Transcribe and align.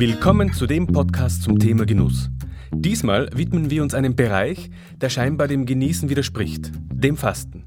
Willkommen 0.00 0.50
zu 0.54 0.66
dem 0.66 0.86
Podcast 0.86 1.42
zum 1.42 1.58
Thema 1.58 1.84
Genuss. 1.84 2.30
Diesmal 2.72 3.28
widmen 3.34 3.68
wir 3.68 3.82
uns 3.82 3.92
einem 3.92 4.16
Bereich, 4.16 4.70
der 4.98 5.10
scheinbar 5.10 5.46
dem 5.46 5.66
Genießen 5.66 6.08
widerspricht, 6.08 6.72
dem 6.90 7.18
Fasten. 7.18 7.64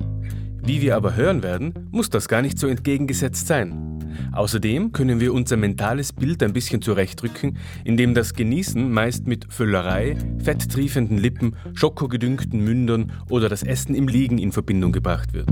Wie 0.63 0.81
wir 0.81 0.95
aber 0.95 1.15
hören 1.15 1.43
werden, 1.43 1.87
muss 1.91 2.09
das 2.09 2.27
gar 2.27 2.41
nicht 2.41 2.57
so 2.57 2.65
entgegengesetzt 2.65 3.45
sein. 3.45 3.99
Außerdem 4.31 4.93
können 4.93 5.19
wir 5.19 5.31
unser 5.31 5.57
mentales 5.57 6.11
Bild 6.11 6.41
ein 6.41 6.53
bisschen 6.53 6.81
zurechtrücken, 6.81 7.59
indem 7.83 8.15
das 8.15 8.33
Genießen 8.33 8.91
meist 8.91 9.27
mit 9.27 9.53
Völlerei, 9.53 10.17
fetttriefenden 10.39 11.19
Lippen, 11.19 11.55
schokogedüngten 11.75 12.59
Mündern 12.63 13.11
oder 13.29 13.47
das 13.47 13.61
Essen 13.61 13.93
im 13.93 14.07
Liegen 14.07 14.39
in 14.39 14.51
Verbindung 14.51 14.91
gebracht 14.91 15.33
wird. 15.33 15.51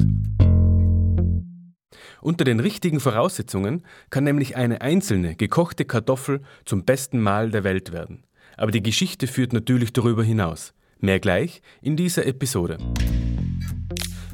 Unter 2.22 2.44
den 2.44 2.60
richtigen 2.60 3.00
Voraussetzungen 3.00 3.84
kann 4.12 4.24
nämlich 4.24 4.56
eine 4.56 4.82
einzelne 4.82 5.36
gekochte 5.36 5.86
Kartoffel 5.86 6.42
zum 6.66 6.86
besten 6.86 7.20
Mahl 7.20 7.50
der 7.50 7.64
Welt 7.64 7.92
werden. 7.92 8.24
Aber 8.58 8.72
die 8.72 8.84
Geschichte 8.84 9.26
führt 9.26 9.54
natürlich 9.54 9.92
darüber 9.92 10.24
hinaus. 10.24 10.74
Mehr 11.00 11.20
gleich 11.20 11.64
in 11.82 11.98
dieser 11.98 12.28
Episode. 12.28 12.78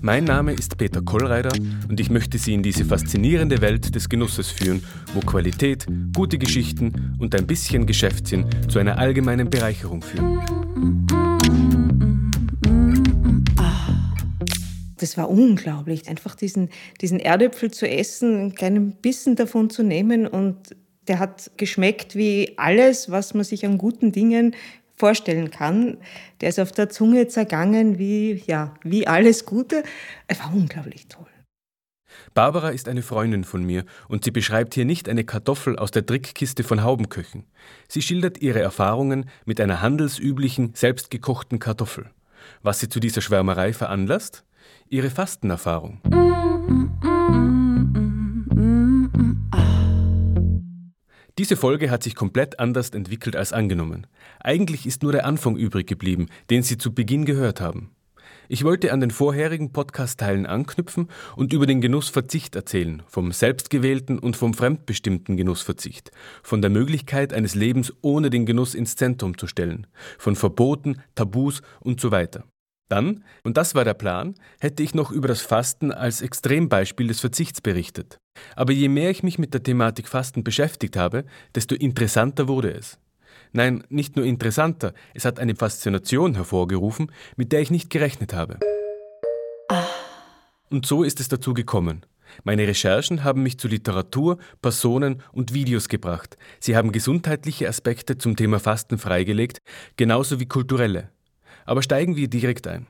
Mein 0.01 0.25
Name 0.25 0.51
ist 0.53 0.77
Peter 0.77 1.01
Kollreider 1.01 1.51
und 1.89 1.99
ich 1.99 2.09
möchte 2.09 2.37
Sie 2.37 2.53
in 2.53 2.61
diese 2.61 2.83
faszinierende 2.83 3.61
Welt 3.61 3.95
des 3.95 4.09
Genusses 4.09 4.51
führen, 4.51 4.83
wo 5.13 5.21
Qualität, 5.21 5.87
gute 6.13 6.37
Geschichten 6.37 7.15
und 7.19 7.33
ein 7.35 7.47
bisschen 7.47 7.85
Geschäftssinn 7.85 8.45
zu 8.67 8.79
einer 8.79 8.99
allgemeinen 8.99 9.49
Bereicherung 9.49 10.01
führen. 10.01 11.86
Das 14.97 15.17
war 15.17 15.29
unglaublich, 15.29 16.07
einfach 16.09 16.35
diesen, 16.35 16.69
diesen 17.01 17.19
Erdäpfel 17.19 17.71
zu 17.71 17.87
essen, 17.87 18.35
einen 18.35 18.55
kleinen 18.55 18.93
Bissen 18.93 19.35
davon 19.35 19.69
zu 19.69 19.83
nehmen 19.83 20.27
und 20.27 20.75
der 21.07 21.19
hat 21.19 21.51
geschmeckt 21.57 22.15
wie 22.15 22.53
alles, 22.57 23.09
was 23.09 23.33
man 23.33 23.43
sich 23.43 23.65
an 23.65 23.77
guten 23.77 24.11
Dingen 24.11 24.55
vorstellen 24.95 25.51
kann. 25.51 25.97
Der 26.41 26.49
ist 26.49 26.59
auf 26.59 26.71
der 26.71 26.89
Zunge 26.89 27.27
zergangen 27.27 27.97
wie, 27.97 28.43
ja, 28.47 28.73
wie 28.83 29.07
alles 29.07 29.45
Gute. 29.45 29.83
Es 30.27 30.39
war 30.39 30.53
unglaublich 30.53 31.07
toll. 31.07 31.27
Barbara 32.33 32.69
ist 32.69 32.87
eine 32.87 33.03
Freundin 33.03 33.43
von 33.43 33.63
mir 33.63 33.85
und 34.07 34.23
sie 34.23 34.31
beschreibt 34.31 34.73
hier 34.73 34.85
nicht 34.85 35.07
eine 35.07 35.23
Kartoffel 35.23 35.77
aus 35.77 35.91
der 35.91 36.05
Trickkiste 36.05 36.63
von 36.63 36.83
Haubenköchen. 36.83 37.45
Sie 37.87 38.01
schildert 38.01 38.41
ihre 38.41 38.59
Erfahrungen 38.59 39.29
mit 39.45 39.61
einer 39.61 39.81
handelsüblichen, 39.81 40.73
selbstgekochten 40.73 41.59
Kartoffel. 41.59 42.09
Was 42.63 42.79
sie 42.79 42.89
zu 42.89 42.99
dieser 42.99 43.21
Schwärmerei 43.21 43.73
veranlasst? 43.73 44.43
Ihre 44.89 45.09
Fastenerfahrung. 45.09 46.01
Diese 51.37 51.55
Folge 51.55 51.91
hat 51.91 52.01
sich 52.01 52.15
komplett 52.15 52.59
anders 52.59 52.89
entwickelt 52.89 53.35
als 53.35 53.53
angenommen. 53.53 54.07
Eigentlich 54.39 54.87
ist 54.87 55.03
nur 55.03 55.11
der 55.11 55.25
Anfang 55.25 55.55
übrig 55.55 55.85
geblieben, 55.85 56.27
den 56.49 56.63
Sie 56.63 56.79
zu 56.79 56.95
Beginn 56.95 57.25
gehört 57.25 57.61
haben. 57.61 57.91
Ich 58.49 58.63
wollte 58.63 58.91
an 58.91 59.01
den 59.01 59.11
vorherigen 59.11 59.71
Podcast-Teilen 59.71 60.45
anknüpfen 60.45 61.09
und 61.35 61.53
über 61.53 61.65
den 61.65 61.81
Genussverzicht 61.81 62.55
erzählen, 62.55 63.03
vom 63.05 63.31
selbstgewählten 63.31 64.19
und 64.19 64.35
vom 64.35 64.53
fremdbestimmten 64.53 65.37
Genussverzicht, 65.37 66.11
von 66.43 66.61
der 66.61 66.71
Möglichkeit 66.71 67.33
eines 67.33 67.55
Lebens 67.55 67.93
ohne 68.01 68.29
den 68.29 68.45
Genuss 68.45 68.73
ins 68.73 68.95
Zentrum 68.95 69.37
zu 69.37 69.47
stellen, 69.47 69.85
von 70.17 70.35
Verboten, 70.35 71.01
Tabus 71.13 71.61
und 71.81 71.99
so 71.99 72.11
weiter. 72.11 72.45
Dann, 72.89 73.23
und 73.43 73.57
das 73.57 73.75
war 73.75 73.83
der 73.83 73.93
Plan, 73.93 74.35
hätte 74.59 74.81
ich 74.81 74.95
noch 74.95 75.11
über 75.11 75.27
das 75.27 75.41
Fasten 75.41 75.91
als 75.91 76.21
Extrembeispiel 76.21 77.07
des 77.07 77.19
Verzichts 77.19 77.59
berichtet. 77.61 78.17
Aber 78.55 78.71
je 78.71 78.87
mehr 78.87 79.09
ich 79.09 79.23
mich 79.23 79.39
mit 79.39 79.53
der 79.53 79.63
Thematik 79.63 80.07
Fasten 80.07 80.43
beschäftigt 80.43 80.95
habe, 80.95 81.25
desto 81.53 81.75
interessanter 81.75 82.47
wurde 82.47 82.71
es. 82.71 82.97
Nein, 83.51 83.83
nicht 83.89 84.15
nur 84.15 84.25
interessanter, 84.25 84.93
es 85.13 85.25
hat 85.25 85.39
eine 85.39 85.55
Faszination 85.55 86.35
hervorgerufen, 86.35 87.11
mit 87.35 87.51
der 87.51 87.61
ich 87.61 87.71
nicht 87.71 87.89
gerechnet 87.89 88.33
habe. 88.33 88.59
Und 90.69 90.85
so 90.85 91.03
ist 91.03 91.19
es 91.19 91.29
dazu 91.29 91.53
gekommen. 91.53 92.05
Meine 92.43 92.67
Recherchen 92.67 93.23
haben 93.23 93.43
mich 93.43 93.57
zu 93.57 93.67
Literatur, 93.69 94.37
Personen 94.61 95.23
und 95.31 95.53
Videos 95.53 95.87
gebracht. 95.87 96.37
Sie 96.59 96.75
haben 96.75 96.91
gesundheitliche 96.91 97.69
Aspekte 97.69 98.17
zum 98.17 98.35
Thema 98.35 98.59
Fasten 98.59 98.97
freigelegt, 98.97 99.59
genauso 99.95 100.39
wie 100.39 100.45
kulturelle. 100.45 101.09
Aber 101.67 101.83
steigen 101.83 102.15
wir 102.15 102.27
direkt 102.27 102.65
ein. 102.65 102.87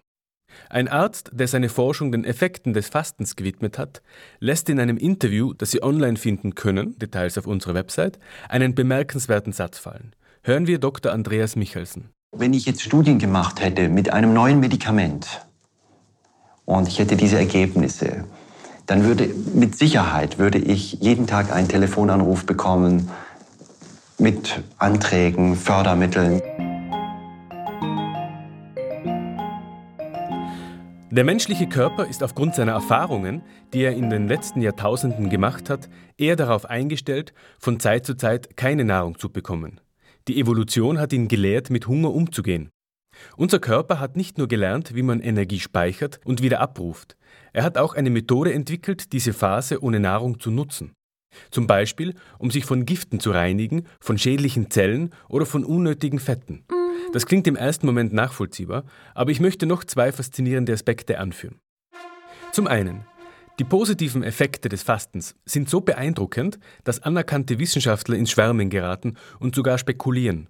Ein 0.69 0.87
Arzt, 0.87 1.31
der 1.33 1.47
seine 1.47 1.67
Forschung 1.67 2.11
den 2.11 2.23
Effekten 2.23 2.73
des 2.73 2.87
Fastens 2.87 3.35
gewidmet 3.35 3.77
hat, 3.77 4.01
lässt 4.39 4.69
in 4.69 4.79
einem 4.79 4.97
Interview, 4.97 5.53
das 5.53 5.71
Sie 5.71 5.83
online 5.83 6.17
finden 6.17 6.55
können, 6.55 6.97
Details 6.97 7.37
auf 7.37 7.47
unserer 7.47 7.73
Website, 7.73 8.19
einen 8.47 8.75
bemerkenswerten 8.75 9.51
Satz 9.51 9.77
fallen. 9.77 10.15
Hören 10.43 10.67
wir 10.67 10.79
Dr. 10.79 11.11
Andreas 11.11 11.55
Michelsen. 11.55 12.09
Wenn 12.35 12.53
ich 12.53 12.65
jetzt 12.65 12.81
Studien 12.81 13.19
gemacht 13.19 13.61
hätte 13.61 13.89
mit 13.89 14.13
einem 14.13 14.33
neuen 14.33 14.59
Medikament 14.59 15.45
und 16.65 16.87
ich 16.87 16.99
hätte 16.99 17.17
diese 17.17 17.37
Ergebnisse, 17.37 18.25
dann 18.85 19.03
würde 19.03 19.29
mit 19.53 19.77
Sicherheit 19.77 20.37
würde 20.37 20.59
ich 20.59 20.93
jeden 20.93 21.27
Tag 21.27 21.51
einen 21.51 21.67
Telefonanruf 21.67 22.45
bekommen 22.45 23.09
mit 24.17 24.61
Anträgen, 24.77 25.55
Fördermitteln. 25.55 26.41
Der 31.17 31.23
menschliche 31.23 31.65
Körper 31.65 32.05
ist 32.05 32.21
aufgrund 32.21 32.53
seiner 32.53 32.73
Erfahrungen, 32.73 33.41
die 33.73 33.81
er 33.81 33.95
in 33.95 34.11
den 34.11 34.27
letzten 34.27 34.61
Jahrtausenden 34.61 35.31
gemacht 35.31 35.67
hat, 35.67 35.89
eher 36.15 36.35
darauf 36.35 36.65
eingestellt, 36.65 37.33
von 37.57 37.79
Zeit 37.79 38.05
zu 38.05 38.13
Zeit 38.13 38.55
keine 38.55 38.85
Nahrung 38.85 39.17
zu 39.17 39.29
bekommen. 39.29 39.81
Die 40.27 40.39
Evolution 40.39 40.99
hat 40.99 41.13
ihn 41.13 41.27
gelehrt, 41.27 41.71
mit 41.71 41.87
Hunger 41.87 42.13
umzugehen. 42.13 42.69
Unser 43.35 43.57
Körper 43.57 43.99
hat 43.99 44.15
nicht 44.15 44.37
nur 44.37 44.47
gelernt, 44.47 44.93
wie 44.93 45.01
man 45.01 45.19
Energie 45.19 45.59
speichert 45.59 46.19
und 46.23 46.43
wieder 46.43 46.59
abruft, 46.59 47.17
er 47.51 47.63
hat 47.63 47.79
auch 47.79 47.95
eine 47.95 48.11
Methode 48.11 48.53
entwickelt, 48.53 49.11
diese 49.11 49.33
Phase 49.33 49.81
ohne 49.81 49.99
Nahrung 49.99 50.39
zu 50.39 50.51
nutzen. 50.51 50.93
Zum 51.49 51.65
Beispiel, 51.65 52.13
um 52.37 52.51
sich 52.51 52.65
von 52.65 52.85
Giften 52.85 53.19
zu 53.19 53.31
reinigen, 53.31 53.87
von 53.99 54.19
schädlichen 54.19 54.69
Zellen 54.69 55.15
oder 55.29 55.47
von 55.47 55.65
unnötigen 55.65 56.19
Fetten. 56.19 56.63
Das 57.13 57.25
klingt 57.25 57.47
im 57.47 57.55
ersten 57.55 57.85
Moment 57.85 58.13
nachvollziehbar, 58.13 58.83
aber 59.15 59.31
ich 59.31 59.39
möchte 59.39 59.65
noch 59.65 59.83
zwei 59.83 60.11
faszinierende 60.11 60.73
Aspekte 60.73 61.19
anführen. 61.19 61.59
Zum 62.51 62.67
einen, 62.67 63.05
die 63.59 63.63
positiven 63.63 64.23
Effekte 64.23 64.69
des 64.69 64.83
Fastens 64.83 65.35
sind 65.45 65.69
so 65.69 65.81
beeindruckend, 65.81 66.59
dass 66.83 67.01
anerkannte 67.01 67.59
Wissenschaftler 67.59 68.15
ins 68.15 68.31
Schwärmen 68.31 68.69
geraten 68.69 69.15
und 69.39 69.55
sogar 69.55 69.77
spekulieren. 69.77 70.47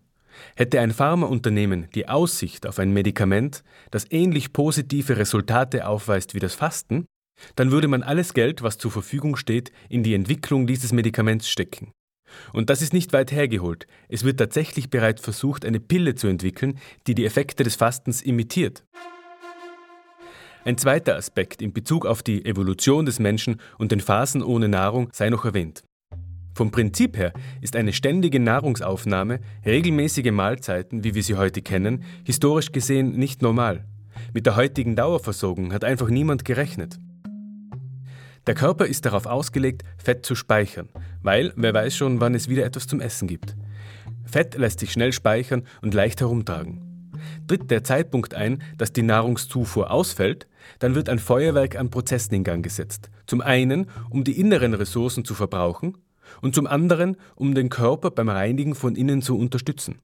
Hätte 0.55 0.79
ein 0.81 0.91
Pharmaunternehmen 0.91 1.87
die 1.95 2.09
Aussicht 2.09 2.67
auf 2.67 2.79
ein 2.79 2.91
Medikament, 2.91 3.63
das 3.91 4.11
ähnlich 4.11 4.53
positive 4.53 5.17
Resultate 5.17 5.87
aufweist 5.87 6.33
wie 6.33 6.39
das 6.39 6.53
Fasten, 6.53 7.05
dann 7.55 7.71
würde 7.71 7.87
man 7.87 8.03
alles 8.03 8.33
Geld, 8.33 8.61
was 8.61 8.77
zur 8.77 8.91
Verfügung 8.91 9.35
steht, 9.35 9.71
in 9.89 10.03
die 10.03 10.13
Entwicklung 10.13 10.67
dieses 10.67 10.91
Medikaments 10.91 11.49
stecken. 11.49 11.91
Und 12.53 12.69
das 12.69 12.81
ist 12.81 12.93
nicht 12.93 13.13
weit 13.13 13.31
hergeholt. 13.31 13.87
Es 14.09 14.23
wird 14.23 14.37
tatsächlich 14.37 14.89
bereits 14.89 15.21
versucht, 15.21 15.65
eine 15.65 15.79
Pille 15.79 16.15
zu 16.15 16.27
entwickeln, 16.27 16.79
die 17.07 17.15
die 17.15 17.25
Effekte 17.25 17.63
des 17.63 17.75
Fastens 17.75 18.21
imitiert. 18.21 18.83
Ein 20.65 20.77
zweiter 20.77 21.15
Aspekt 21.15 21.61
in 21.61 21.71
Bezug 21.71 22.05
auf 22.05 22.23
die 22.23 22.43
Evolution 22.43 23.05
des 23.05 23.19
Menschen 23.19 23.61
und 23.77 23.91
den 23.91 24.01
Phasen 24.01 24.43
ohne 24.43 24.67
Nahrung 24.67 25.09
sei 25.13 25.29
noch 25.29 25.45
erwähnt. 25.45 25.83
Vom 26.57 26.71
Prinzip 26.71 27.15
her 27.15 27.33
ist 27.61 27.75
eine 27.75 27.93
ständige 27.93 28.39
Nahrungsaufnahme, 28.39 29.39
regelmäßige 29.65 30.31
Mahlzeiten, 30.31 31.03
wie 31.03 31.13
wir 31.13 31.23
sie 31.23 31.35
heute 31.35 31.61
kennen, 31.61 32.03
historisch 32.25 32.71
gesehen 32.71 33.11
nicht 33.11 33.41
normal. 33.41 33.85
Mit 34.33 34.45
der 34.45 34.55
heutigen 34.55 34.95
Dauerversorgung 34.95 35.71
hat 35.71 35.83
einfach 35.83 36.09
niemand 36.09 36.45
gerechnet. 36.45 36.97
Der 38.47 38.55
Körper 38.55 38.85
ist 38.85 39.05
darauf 39.05 39.25
ausgelegt, 39.25 39.83
Fett 39.97 40.25
zu 40.25 40.33
speichern, 40.33 40.87
weil 41.21 41.51
wer 41.57 41.73
weiß 41.73 41.93
schon, 41.97 42.21
wann 42.21 42.33
es 42.33 42.47
wieder 42.47 42.63
etwas 42.63 42.87
zum 42.87 43.01
Essen 43.01 43.27
gibt. 43.27 43.57
Fett 44.25 44.55
lässt 44.55 44.79
sich 44.79 44.93
schnell 44.93 45.11
speichern 45.11 45.63
und 45.81 45.93
leicht 45.93 46.21
herumtragen. 46.21 47.11
Tritt 47.47 47.69
der 47.69 47.83
Zeitpunkt 47.83 48.33
ein, 48.33 48.63
dass 48.77 48.93
die 48.93 49.01
Nahrungszufuhr 49.01 49.91
ausfällt, 49.91 50.47
dann 50.79 50.95
wird 50.95 51.09
ein 51.09 51.19
Feuerwerk 51.19 51.77
an 51.77 51.89
Prozessen 51.89 52.35
in 52.35 52.45
Gang 52.45 52.63
gesetzt. 52.63 53.09
Zum 53.25 53.41
einen, 53.41 53.87
um 54.09 54.23
die 54.23 54.39
inneren 54.39 54.73
Ressourcen 54.73 55.25
zu 55.25 55.33
verbrauchen 55.33 55.97
und 56.41 56.55
zum 56.55 56.67
anderen, 56.67 57.17
um 57.35 57.53
den 57.53 57.67
Körper 57.67 58.11
beim 58.11 58.29
Reinigen 58.29 58.75
von 58.75 58.95
innen 58.95 59.21
zu 59.21 59.37
unterstützen. 59.37 59.99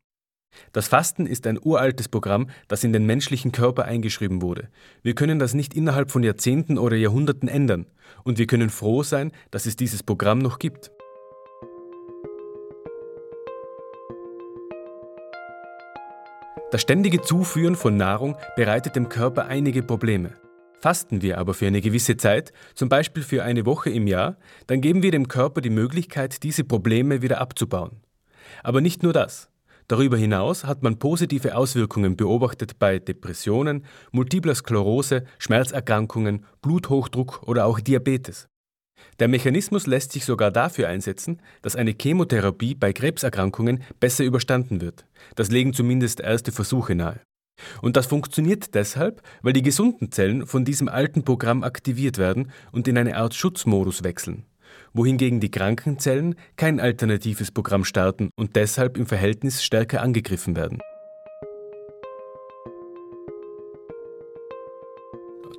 Das 0.71 0.87
Fasten 0.87 1.25
ist 1.25 1.47
ein 1.47 1.59
uraltes 1.61 2.07
Programm, 2.07 2.49
das 2.67 2.83
in 2.83 2.93
den 2.93 3.05
menschlichen 3.05 3.51
Körper 3.51 3.85
eingeschrieben 3.85 4.41
wurde. 4.41 4.69
Wir 5.01 5.15
können 5.15 5.39
das 5.39 5.53
nicht 5.53 5.73
innerhalb 5.73 6.11
von 6.11 6.23
Jahrzehnten 6.23 6.77
oder 6.77 6.95
Jahrhunderten 6.95 7.47
ändern, 7.47 7.85
und 8.23 8.37
wir 8.37 8.47
können 8.47 8.69
froh 8.69 9.03
sein, 9.03 9.31
dass 9.51 9.65
es 9.65 9.75
dieses 9.75 10.03
Programm 10.03 10.39
noch 10.39 10.59
gibt. 10.59 10.91
Das 16.73 16.81
ständige 16.81 17.21
Zuführen 17.21 17.75
von 17.75 17.97
Nahrung 17.97 18.35
bereitet 18.55 18.95
dem 18.95 19.07
Körper 19.07 19.45
einige 19.45 19.83
Probleme. 19.83 20.31
Fasten 20.83 21.21
wir 21.21 21.37
aber 21.37 21.53
für 21.53 21.67
eine 21.67 21.81
gewisse 21.81 22.17
Zeit, 22.17 22.51
zum 22.73 22.89
Beispiel 22.89 23.21
für 23.21 23.43
eine 23.43 23.67
Woche 23.67 23.91
im 23.91 24.07
Jahr, 24.07 24.37
dann 24.65 24.81
geben 24.81 25.03
wir 25.03 25.11
dem 25.11 25.27
Körper 25.27 25.61
die 25.61 25.69
Möglichkeit, 25.69 26.41
diese 26.41 26.63
Probleme 26.63 27.21
wieder 27.21 27.39
abzubauen. 27.39 28.01
Aber 28.63 28.81
nicht 28.81 29.03
nur 29.03 29.13
das. 29.13 29.52
Darüber 29.93 30.17
hinaus 30.17 30.63
hat 30.63 30.81
man 30.81 30.97
positive 30.97 31.55
Auswirkungen 31.55 32.17
beobachtet 32.17 32.79
bei 32.79 32.97
Depressionen, 32.97 33.85
multipler 34.11 34.55
Sklerose, 34.55 35.23
Schmerzerkrankungen, 35.37 36.47
Bluthochdruck 36.63 37.43
oder 37.45 37.67
auch 37.67 37.79
Diabetes. 37.79 38.47
Der 39.19 39.27
Mechanismus 39.27 39.85
lässt 39.85 40.11
sich 40.11 40.25
sogar 40.25 40.49
dafür 40.49 40.87
einsetzen, 40.87 41.43
dass 41.61 41.75
eine 41.75 41.93
Chemotherapie 41.93 42.73
bei 42.73 42.91
Krebserkrankungen 42.91 43.83
besser 43.99 44.23
überstanden 44.23 44.81
wird. 44.81 45.05
Das 45.35 45.51
legen 45.51 45.73
zumindest 45.73 46.21
erste 46.21 46.51
Versuche 46.51 46.95
nahe. 46.95 47.21
Und 47.83 47.95
das 47.95 48.07
funktioniert 48.07 48.73
deshalb, 48.73 49.21
weil 49.43 49.53
die 49.53 49.61
gesunden 49.61 50.11
Zellen 50.11 50.47
von 50.47 50.65
diesem 50.65 50.89
alten 50.89 51.23
Programm 51.23 51.61
aktiviert 51.61 52.17
werden 52.17 52.51
und 52.71 52.87
in 52.87 52.97
eine 52.97 53.15
Art 53.17 53.35
Schutzmodus 53.35 54.03
wechseln, 54.03 54.47
wohingegen 54.93 55.39
die 55.39 55.51
kranken 55.51 55.99
Zellen 55.99 56.35
kein 56.55 56.79
alternatives 56.79 57.51
Programm 57.51 57.85
starten 57.85 58.29
und 58.35 58.55
deshalb 58.55 58.97
im 58.97 59.05
Verhältnis 59.05 59.63
stärker 59.63 60.01
angegriffen 60.01 60.55
werden. 60.55 60.79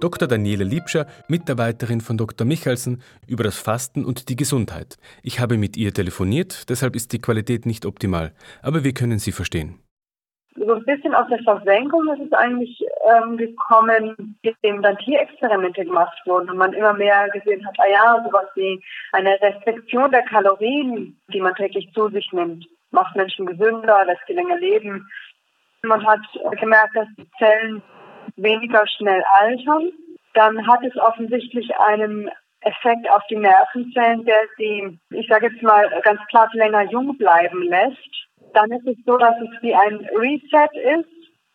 Dr. 0.00 0.28
Daniele 0.28 0.64
Liebscher, 0.64 1.06
Mitarbeiterin 1.28 2.02
von 2.02 2.18
Dr. 2.18 2.46
Michalsen, 2.46 3.00
über 3.26 3.42
das 3.42 3.56
Fasten 3.56 4.04
und 4.04 4.28
die 4.28 4.36
Gesundheit. 4.36 4.96
Ich 5.22 5.40
habe 5.40 5.56
mit 5.56 5.76
ihr 5.78 5.94
telefoniert, 5.94 6.68
deshalb 6.68 6.94
ist 6.94 7.12
die 7.12 7.20
Qualität 7.20 7.64
nicht 7.64 7.86
optimal, 7.86 8.34
aber 8.60 8.84
wir 8.84 8.92
können 8.92 9.18
sie 9.18 9.32
verstehen. 9.32 9.78
So 10.56 10.72
ein 10.74 10.84
bisschen 10.84 11.14
aus 11.14 11.26
der 11.28 11.42
Versenkung 11.42 12.08
ist 12.14 12.26
es 12.26 12.32
eigentlich 12.32 12.84
ähm, 13.12 13.36
gekommen, 13.36 14.38
indem 14.42 14.82
dann 14.82 14.96
Tierexperimente 14.98 15.84
gemacht 15.84 16.16
wurden 16.26 16.48
und 16.50 16.58
man 16.58 16.72
immer 16.72 16.92
mehr 16.92 17.28
gesehen 17.30 17.66
hat, 17.66 17.74
ah 17.78 17.88
ja, 17.90 18.24
sowas 18.24 18.46
wie 18.54 18.82
eine 19.12 19.40
Restriktion 19.40 20.12
der 20.12 20.22
Kalorien, 20.22 21.20
die 21.32 21.40
man 21.40 21.54
täglich 21.54 21.90
zu 21.92 22.08
sich 22.08 22.30
nimmt, 22.32 22.66
macht 22.92 23.16
Menschen 23.16 23.46
gesünder, 23.46 24.04
lässt 24.04 24.22
sie 24.28 24.34
länger 24.34 24.58
leben. 24.58 25.08
Man 25.82 26.06
hat 26.06 26.20
gemerkt, 26.60 26.94
dass 26.94 27.08
die 27.18 27.28
Zellen 27.38 27.82
weniger 28.36 28.86
schnell 28.86 29.22
altern, 29.40 29.90
dann 30.34 30.66
hat 30.66 30.84
es 30.84 30.96
offensichtlich 30.96 31.74
einen 31.78 32.30
Effekt 32.60 33.08
auf 33.10 33.22
die 33.28 33.36
Nervenzellen, 33.36 34.24
der 34.24 34.42
sie, 34.56 34.98
ich 35.10 35.26
sage 35.28 35.48
jetzt 35.48 35.62
mal 35.62 35.88
ganz 36.02 36.20
platt, 36.28 36.52
länger 36.54 36.82
jung 36.90 37.16
bleiben 37.18 37.62
lässt. 37.62 38.28
Dann 38.54 38.70
ist 38.70 38.86
es 38.86 38.96
so, 39.04 39.16
dass 39.18 39.34
es 39.40 39.62
wie 39.62 39.74
ein 39.74 39.96
Reset 40.16 40.70
ist. 40.98 41.10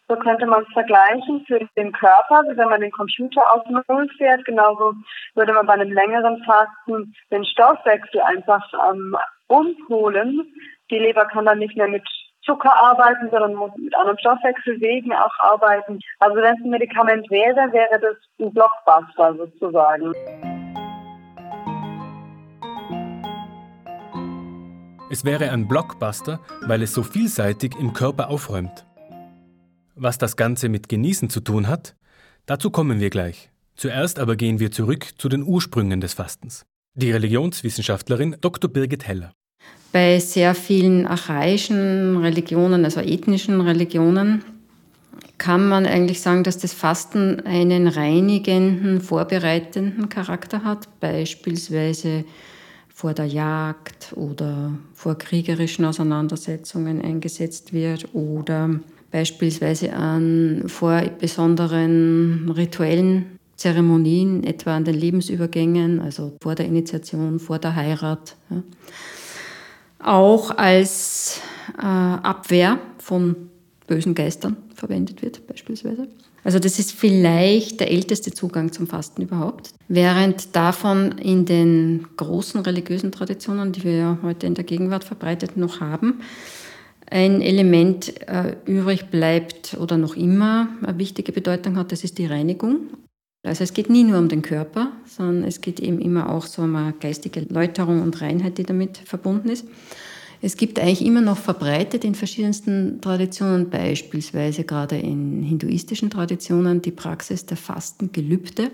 So 0.08 0.16
könnte 0.16 0.48
man 0.48 0.64
es 0.64 0.74
vergleichen 0.74 1.46
für 1.48 1.60
den 1.78 1.92
Körper, 1.92 2.44
wie 2.50 2.58
wenn 2.58 2.70
man 2.70 2.82
den 2.82 2.92
Computer 2.92 3.42
auf 3.54 3.64
Null 3.70 4.10
fährt. 4.18 4.44
Genauso 4.44 4.94
würde 5.36 5.54
man 5.54 5.68
bei 5.68 5.74
einem 5.74 5.92
längeren 5.92 6.44
Fasten 6.44 7.14
den 7.32 7.46
Stoffwechsel 7.46 8.20
einfach 8.22 8.64
ähm, 8.90 9.16
umholen. 9.48 10.52
Die 10.90 10.98
Leber 10.98 11.26
kann 11.26 11.46
dann 11.46 11.60
nicht 11.60 11.78
mehr 11.78 11.88
mit 11.88 12.04
Zucker 12.44 12.76
arbeiten, 12.76 13.30
sondern 13.30 13.54
muss 13.54 13.72
mit 13.78 13.96
anderen 13.96 14.18
Stoffwechselwegen 14.18 15.14
auch 15.14 15.38
arbeiten. 15.40 16.00
Also 16.20 16.38
wenn 16.38 16.56
es 16.56 16.66
ein 16.66 16.72
Medikament 16.72 17.30
wäre, 17.30 17.72
wäre 17.72 18.00
das 18.00 18.18
ein 18.40 18.52
Blockbuster 18.52 19.36
sozusagen. 19.36 20.14
Es 25.12 25.26
wäre 25.26 25.50
ein 25.50 25.68
Blockbuster, 25.68 26.40
weil 26.62 26.84
es 26.84 26.94
so 26.94 27.02
vielseitig 27.02 27.74
im 27.80 27.94
Körper 27.94 28.30
aufräumt. 28.30 28.86
Was 29.96 30.20
das 30.20 30.38
Ganze 30.38 30.70
mit 30.70 30.88
Genießen 30.88 31.32
zu 31.32 31.40
tun 31.40 31.68
hat, 31.68 31.96
dazu 32.46 32.70
kommen 32.70 33.00
wir 33.00 33.10
gleich. 33.10 33.50
Zuerst 33.76 34.20
aber 34.20 34.36
gehen 34.36 34.60
wir 34.60 34.72
zurück 34.72 35.08
zu 35.18 35.28
den 35.28 35.42
Ursprüngen 35.42 36.00
des 36.00 36.14
Fastens. 36.14 36.64
Die 36.94 37.12
Religionswissenschaftlerin 37.12 38.36
Dr. 38.40 38.70
Birgit 38.70 39.08
Heller. 39.08 39.32
Bei 39.92 40.20
sehr 40.20 40.54
vielen 40.54 41.08
archaischen 41.08 42.18
Religionen, 42.18 42.86
also 42.86 43.00
ethnischen 43.00 43.62
Religionen, 43.62 44.44
kann 45.40 45.68
man 45.68 45.88
eigentlich 45.88 46.22
sagen, 46.22 46.44
dass 46.44 46.60
das 46.60 46.74
Fasten 46.74 47.40
einen 47.48 47.88
reinigenden, 47.88 49.02
vorbereitenden 49.02 50.08
Charakter 50.10 50.64
hat, 50.64 50.88
beispielsweise 51.00 52.26
vor 53.00 53.14
der 53.14 53.26
Jagd 53.26 54.14
oder 54.16 54.74
vor 54.94 55.18
kriegerischen 55.18 55.86
Auseinandersetzungen 55.86 57.02
eingesetzt 57.02 57.72
wird 57.72 58.14
oder 58.14 58.80
beispielsweise 59.12 59.94
an 59.94 60.64
vor 60.68 61.02
besonderen 61.20 62.52
rituellen 62.52 63.40
Zeremonien, 63.56 64.44
etwa 64.44 64.76
an 64.76 64.84
den 64.84 64.96
Lebensübergängen, 64.96 66.00
also 66.02 66.34
vor 66.42 66.56
der 66.56 66.66
Initiation, 66.66 67.40
vor 67.40 67.60
der 67.60 67.76
Heirat. 67.76 68.36
Ja 68.50 68.64
auch 70.00 70.52
als 70.58 71.42
äh, 71.78 71.82
Abwehr 71.86 72.80
von 72.98 73.36
bösen 73.88 74.16
Geistern 74.16 74.58
verwendet 74.74 75.22
wird, 75.22 75.46
beispielsweise. 75.46 76.08
Also 76.44 76.60
das 76.60 76.80
ist 76.80 76.92
vielleicht 76.92 77.80
der 77.80 77.92
älteste 77.92 78.32
Zugang 78.32 78.72
zum 78.72 78.88
Fasten 78.88 79.22
überhaupt. 79.22 79.72
Während 79.88 80.56
davon 80.56 81.18
in 81.18 81.46
den 81.46 82.08
großen 82.16 82.62
religiösen 82.62 83.12
Traditionen, 83.12 83.72
die 83.72 83.84
wir 83.84 83.96
ja 83.96 84.18
heute 84.24 84.48
in 84.48 84.56
der 84.56 84.64
Gegenwart 84.64 85.04
verbreitet 85.04 85.58
noch 85.58 85.82
haben, 85.82 86.22
ein 87.12 87.42
Element 87.42 88.14
äh, 88.28 88.56
übrig 88.66 89.08
bleibt 89.08 89.76
oder 89.80 89.98
noch 89.98 90.16
immer 90.16 90.70
eine 90.84 90.98
wichtige 91.00 91.32
Bedeutung 91.32 91.76
hat, 91.76 91.92
das 91.92 92.04
ist 92.04 92.18
die 92.18 92.28
Reinigung. 92.28 92.92
Also 93.44 93.64
es 93.64 93.74
geht 93.74 93.90
nie 93.90 94.04
nur 94.04 94.20
um 94.20 94.28
den 94.28 94.42
Körper, 94.42 94.92
sondern 95.06 95.44
es 95.46 95.62
geht 95.62 95.80
eben 95.80 96.00
immer 96.00 96.30
auch 96.30 96.46
so 96.46 96.62
um 96.62 96.76
eine 96.76 96.94
geistige 96.94 97.42
Läuterung 97.42 98.02
und 98.02 98.22
Reinheit, 98.22 98.58
die 98.58 98.64
damit 98.64 98.98
verbunden 98.98 99.50
ist. 99.50 99.66
Es 100.42 100.56
gibt 100.56 100.80
eigentlich 100.80 101.06
immer 101.06 101.20
noch 101.20 101.38
verbreitet 101.38 102.06
in 102.06 102.16
verschiedensten 102.16 103.02
Traditionen, 103.02 103.70
beispielsweise 103.70 104.64
gerade 104.64 104.98
in 104.98 105.44
hinduistischen 105.44 106.10
Traditionen, 106.10 106.82
die 106.82 106.92
Praxis 106.92 107.46
der 107.46 107.58
Fastengelübde. 107.58 108.72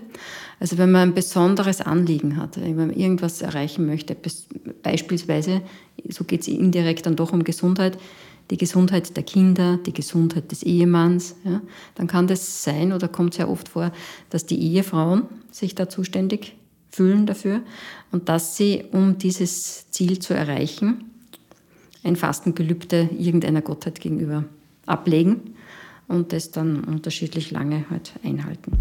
Also 0.60 0.78
wenn 0.78 0.92
man 0.92 1.08
ein 1.08 1.14
besonderes 1.14 1.80
Anliegen 1.80 2.36
hat, 2.36 2.60
wenn 2.60 2.76
man 2.76 2.92
irgendwas 2.92 3.42
erreichen 3.42 3.84
möchte, 3.84 4.16
beispielsweise, 4.82 5.60
so 6.08 6.22
geht 6.22 6.42
es 6.42 6.48
indirekt 6.48 7.06
dann 7.06 7.16
doch 7.16 7.32
um 7.32 7.42
Gesundheit, 7.42 7.98
die 8.50 8.58
Gesundheit 8.58 9.16
der 9.16 9.24
Kinder, 9.24 9.76
die 9.84 9.92
Gesundheit 9.92 10.52
des 10.52 10.62
Ehemanns, 10.62 11.34
ja, 11.42 11.62
dann 11.96 12.06
kann 12.06 12.28
das 12.28 12.62
sein 12.62 12.92
oder 12.92 13.08
kommt 13.08 13.34
sehr 13.34 13.48
oft 13.48 13.68
vor, 13.68 13.90
dass 14.30 14.46
die 14.46 14.60
Ehefrauen 14.60 15.24
sich 15.50 15.74
da 15.74 15.88
zuständig 15.88 16.54
fühlen 16.90 17.26
dafür 17.26 17.62
und 18.12 18.28
dass 18.28 18.56
sie, 18.56 18.84
um 18.92 19.18
dieses 19.18 19.90
Ziel 19.90 20.20
zu 20.20 20.32
erreichen, 20.32 21.10
ein 22.06 22.16
Fastengelübde 22.16 23.10
irgendeiner 23.18 23.62
Gottheit 23.62 24.00
gegenüber 24.00 24.44
ablegen 24.86 25.54
und 26.08 26.32
das 26.32 26.52
dann 26.52 26.84
unterschiedlich 26.84 27.50
lange 27.50 27.84
halt 27.90 28.12
einhalten. 28.24 28.78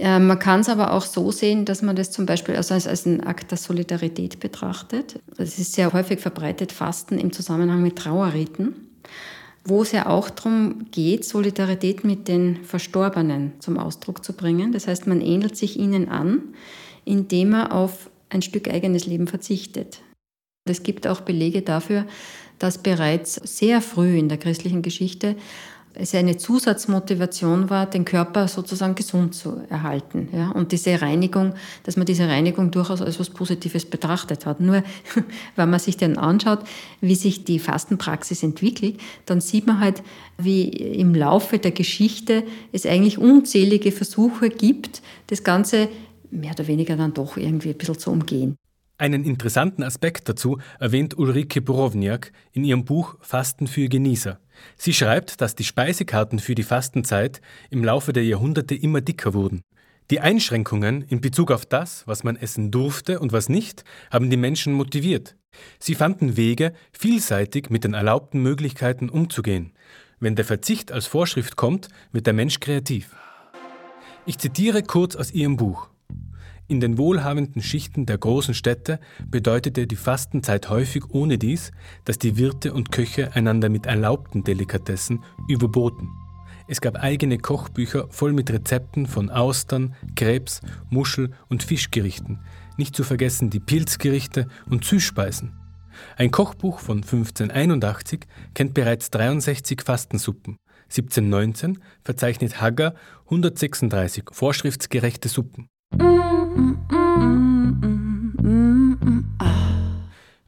Man 0.00 0.38
kann 0.38 0.60
es 0.60 0.68
aber 0.68 0.92
auch 0.92 1.02
so 1.02 1.32
sehen, 1.32 1.64
dass 1.64 1.82
man 1.82 1.96
das 1.96 2.12
zum 2.12 2.24
Beispiel 2.24 2.54
also 2.54 2.72
als, 2.72 2.86
als 2.86 3.04
einen 3.04 3.20
Akt 3.20 3.50
der 3.50 3.58
Solidarität 3.58 4.38
betrachtet. 4.38 5.20
Es 5.36 5.58
ist 5.58 5.72
sehr 5.72 5.92
häufig 5.92 6.20
verbreitet, 6.20 6.70
Fasten 6.70 7.18
im 7.18 7.32
Zusammenhang 7.32 7.82
mit 7.82 7.96
Trauerriten, 7.96 8.76
wo 9.68 9.82
es 9.82 9.92
ja 9.92 10.06
auch 10.06 10.30
darum 10.30 10.86
geht, 10.90 11.24
Solidarität 11.24 12.04
mit 12.04 12.28
den 12.28 12.64
Verstorbenen 12.64 13.52
zum 13.60 13.78
Ausdruck 13.78 14.24
zu 14.24 14.32
bringen. 14.32 14.72
Das 14.72 14.86
heißt, 14.86 15.06
man 15.06 15.20
ähnelt 15.20 15.56
sich 15.56 15.78
ihnen 15.78 16.08
an, 16.08 16.54
indem 17.04 17.50
man 17.50 17.70
auf 17.70 18.10
ein 18.30 18.42
Stück 18.42 18.68
eigenes 18.68 19.06
Leben 19.06 19.26
verzichtet. 19.26 20.00
Es 20.64 20.82
gibt 20.82 21.06
auch 21.06 21.20
Belege 21.20 21.62
dafür, 21.62 22.06
dass 22.58 22.78
bereits 22.78 23.34
sehr 23.34 23.80
früh 23.80 24.18
in 24.18 24.28
der 24.28 24.38
christlichen 24.38 24.82
Geschichte 24.82 25.36
es 25.98 26.14
eine 26.14 26.36
Zusatzmotivation 26.36 27.70
war, 27.70 27.86
den 27.86 28.04
Körper 28.04 28.46
sozusagen 28.48 28.94
gesund 28.94 29.34
zu 29.34 29.62
erhalten. 29.68 30.28
Ja? 30.32 30.50
Und 30.52 30.72
diese 30.72 31.00
Reinigung, 31.02 31.54
dass 31.82 31.96
man 31.96 32.06
diese 32.06 32.28
Reinigung 32.28 32.70
durchaus 32.70 33.02
als 33.02 33.16
etwas 33.16 33.30
Positives 33.30 33.84
betrachtet 33.84 34.46
hat. 34.46 34.60
Nur, 34.60 34.82
wenn 35.56 35.70
man 35.70 35.80
sich 35.80 35.96
dann 35.96 36.16
anschaut, 36.16 36.60
wie 37.00 37.16
sich 37.16 37.44
die 37.44 37.58
Fastenpraxis 37.58 38.42
entwickelt, 38.42 38.98
dann 39.26 39.40
sieht 39.40 39.66
man 39.66 39.80
halt, 39.80 40.02
wie 40.38 40.68
im 40.68 41.14
Laufe 41.14 41.58
der 41.58 41.72
Geschichte 41.72 42.44
es 42.72 42.86
eigentlich 42.86 43.18
unzählige 43.18 43.90
Versuche 43.90 44.50
gibt, 44.50 45.02
das 45.26 45.42
Ganze 45.42 45.88
mehr 46.30 46.52
oder 46.52 46.66
weniger 46.68 46.96
dann 46.96 47.12
doch 47.12 47.36
irgendwie 47.36 47.70
ein 47.70 47.78
bisschen 47.78 47.98
zu 47.98 48.10
umgehen. 48.10 48.56
Einen 49.00 49.24
interessanten 49.24 49.84
Aspekt 49.84 50.28
dazu 50.28 50.58
erwähnt 50.80 51.16
Ulrike 51.16 51.60
Borowniak 51.60 52.32
in 52.52 52.64
ihrem 52.64 52.84
Buch 52.84 53.14
Fasten 53.20 53.68
für 53.68 53.88
Genießer. 53.88 54.40
Sie 54.76 54.94
schreibt, 54.94 55.40
dass 55.40 55.54
die 55.54 55.64
Speisekarten 55.64 56.38
für 56.38 56.54
die 56.54 56.62
Fastenzeit 56.62 57.40
im 57.70 57.84
Laufe 57.84 58.12
der 58.12 58.24
Jahrhunderte 58.24 58.74
immer 58.74 59.00
dicker 59.00 59.34
wurden. 59.34 59.62
Die 60.10 60.20
Einschränkungen 60.20 61.02
in 61.02 61.20
Bezug 61.20 61.50
auf 61.50 61.66
das, 61.66 62.06
was 62.06 62.24
man 62.24 62.36
essen 62.36 62.70
durfte 62.70 63.20
und 63.20 63.32
was 63.32 63.48
nicht, 63.48 63.84
haben 64.10 64.30
die 64.30 64.38
Menschen 64.38 64.72
motiviert. 64.72 65.36
Sie 65.78 65.94
fanden 65.94 66.36
Wege, 66.36 66.72
vielseitig 66.92 67.68
mit 67.68 67.84
den 67.84 67.94
erlaubten 67.94 68.42
Möglichkeiten 68.42 69.10
umzugehen. 69.10 69.72
Wenn 70.20 70.34
der 70.34 70.44
Verzicht 70.44 70.92
als 70.92 71.06
Vorschrift 71.06 71.56
kommt, 71.56 71.88
wird 72.10 72.26
der 72.26 72.34
Mensch 72.34 72.58
kreativ. 72.58 73.14
Ich 74.24 74.38
zitiere 74.38 74.82
kurz 74.82 75.14
aus 75.14 75.30
ihrem 75.30 75.56
Buch. 75.56 75.88
In 76.70 76.80
den 76.80 76.98
wohlhabenden 76.98 77.62
Schichten 77.62 78.04
der 78.04 78.18
großen 78.18 78.52
Städte 78.52 79.00
bedeutete 79.26 79.86
die 79.86 79.96
Fastenzeit 79.96 80.68
häufig 80.68 81.02
ohne 81.08 81.38
dies, 81.38 81.72
dass 82.04 82.18
die 82.18 82.36
Wirte 82.36 82.74
und 82.74 82.92
Köche 82.92 83.34
einander 83.34 83.70
mit 83.70 83.86
erlaubten 83.86 84.44
Delikatessen 84.44 85.24
überboten. 85.48 86.10
Es 86.68 86.82
gab 86.82 86.96
eigene 86.96 87.38
Kochbücher 87.38 88.08
voll 88.10 88.34
mit 88.34 88.50
Rezepten 88.50 89.06
von 89.06 89.30
Austern, 89.30 89.94
Krebs, 90.14 90.60
Muschel 90.90 91.32
und 91.48 91.62
Fischgerichten, 91.62 92.40
nicht 92.76 92.94
zu 92.94 93.02
vergessen 93.02 93.48
die 93.48 93.60
Pilzgerichte 93.60 94.46
und 94.68 94.84
Süßspeisen. 94.84 95.54
Ein 96.18 96.30
Kochbuch 96.30 96.80
von 96.80 96.98
1581 96.98 98.26
kennt 98.52 98.74
bereits 98.74 99.10
63 99.10 99.80
Fastensuppen. 99.80 100.58
1719 100.90 101.78
verzeichnet 102.04 102.60
Hagger 102.60 102.94
136 103.24 104.24
vorschriftsgerechte 104.32 105.30
Suppen. 105.30 105.68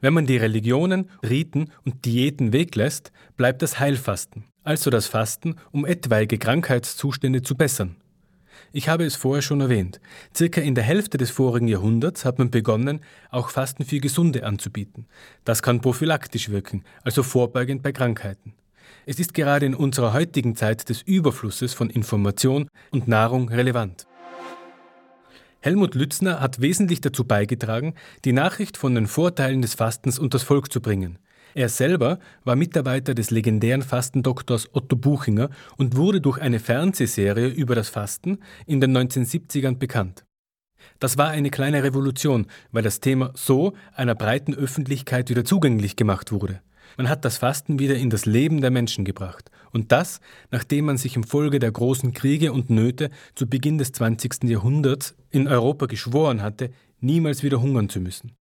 Wenn 0.01 0.13
man 0.15 0.25
die 0.25 0.37
Religionen, 0.37 1.09
Riten 1.23 1.69
und 1.85 2.05
Diäten 2.05 2.53
weglässt, 2.53 3.11
bleibt 3.37 3.61
das 3.61 3.79
Heilfasten, 3.79 4.45
also 4.63 4.89
das 4.89 5.05
Fasten, 5.05 5.55
um 5.71 5.85
etwaige 5.85 6.39
Krankheitszustände 6.39 7.43
zu 7.43 7.55
bessern. 7.55 7.95
Ich 8.73 8.89
habe 8.89 9.05
es 9.05 9.15
vorher 9.15 9.41
schon 9.41 9.61
erwähnt. 9.61 9.99
Circa 10.35 10.61
in 10.61 10.75
der 10.75 10.83
Hälfte 10.83 11.17
des 11.17 11.29
vorigen 11.29 11.67
Jahrhunderts 11.67 12.25
hat 12.25 12.39
man 12.39 12.49
begonnen, 12.49 13.01
auch 13.29 13.49
Fasten 13.49 13.85
für 13.85 13.99
Gesunde 13.99 14.45
anzubieten. 14.45 15.05
Das 15.43 15.61
kann 15.61 15.81
prophylaktisch 15.81 16.49
wirken, 16.49 16.83
also 17.03 17.21
vorbeugend 17.21 17.83
bei 17.83 17.91
Krankheiten. 17.91 18.53
Es 19.05 19.19
ist 19.19 19.33
gerade 19.33 19.65
in 19.65 19.75
unserer 19.75 20.13
heutigen 20.13 20.55
Zeit 20.55 20.89
des 20.89 21.01
Überflusses 21.01 21.73
von 21.73 21.89
Information 21.89 22.67
und 22.91 23.07
Nahrung 23.07 23.49
relevant. 23.49 24.07
Helmut 25.63 25.93
Lützner 25.93 26.39
hat 26.39 26.59
wesentlich 26.59 27.01
dazu 27.01 27.23
beigetragen, 27.23 27.93
die 28.25 28.33
Nachricht 28.33 28.77
von 28.77 28.95
den 28.95 29.05
Vorteilen 29.05 29.61
des 29.61 29.75
Fastens 29.75 30.17
unters 30.17 30.41
Volk 30.41 30.71
zu 30.71 30.81
bringen. 30.81 31.19
Er 31.53 31.69
selber 31.69 32.17
war 32.43 32.55
Mitarbeiter 32.55 33.13
des 33.13 33.29
legendären 33.29 33.83
Fastendoktors 33.83 34.73
Otto 34.73 34.95
Buchinger 34.95 35.51
und 35.77 35.95
wurde 35.95 36.19
durch 36.19 36.39
eine 36.39 36.59
Fernsehserie 36.59 37.47
über 37.47 37.75
das 37.75 37.89
Fasten 37.89 38.39
in 38.65 38.81
den 38.81 38.97
1970ern 38.97 39.77
bekannt. 39.77 40.25
Das 40.97 41.19
war 41.19 41.29
eine 41.29 41.51
kleine 41.51 41.83
Revolution, 41.83 42.47
weil 42.71 42.81
das 42.81 42.99
Thema 42.99 43.31
so 43.35 43.73
einer 43.93 44.15
breiten 44.15 44.55
Öffentlichkeit 44.55 45.29
wieder 45.29 45.45
zugänglich 45.45 45.95
gemacht 45.95 46.31
wurde. 46.31 46.61
Man 46.97 47.09
hat 47.09 47.25
das 47.25 47.37
Fasten 47.37 47.79
wieder 47.79 47.95
in 47.95 48.09
das 48.09 48.25
Leben 48.25 48.61
der 48.61 48.71
Menschen 48.71 49.05
gebracht. 49.05 49.51
Und 49.71 49.91
das, 49.91 50.19
nachdem 50.51 50.85
man 50.85 50.97
sich 50.97 51.15
im 51.15 51.23
Folge 51.23 51.59
der 51.59 51.71
großen 51.71 52.13
Kriege 52.13 52.51
und 52.51 52.69
Nöte 52.69 53.09
zu 53.35 53.49
Beginn 53.49 53.77
des 53.77 53.91
20. 53.93 54.43
Jahrhunderts 54.43 55.17
in 55.31 55.47
Europa 55.47 55.85
geschworen 55.85 56.41
hatte, 56.41 56.71
niemals 56.99 57.43
wieder 57.43 57.61
hungern 57.61 57.89
zu 57.89 57.99
müssen. 57.99 58.33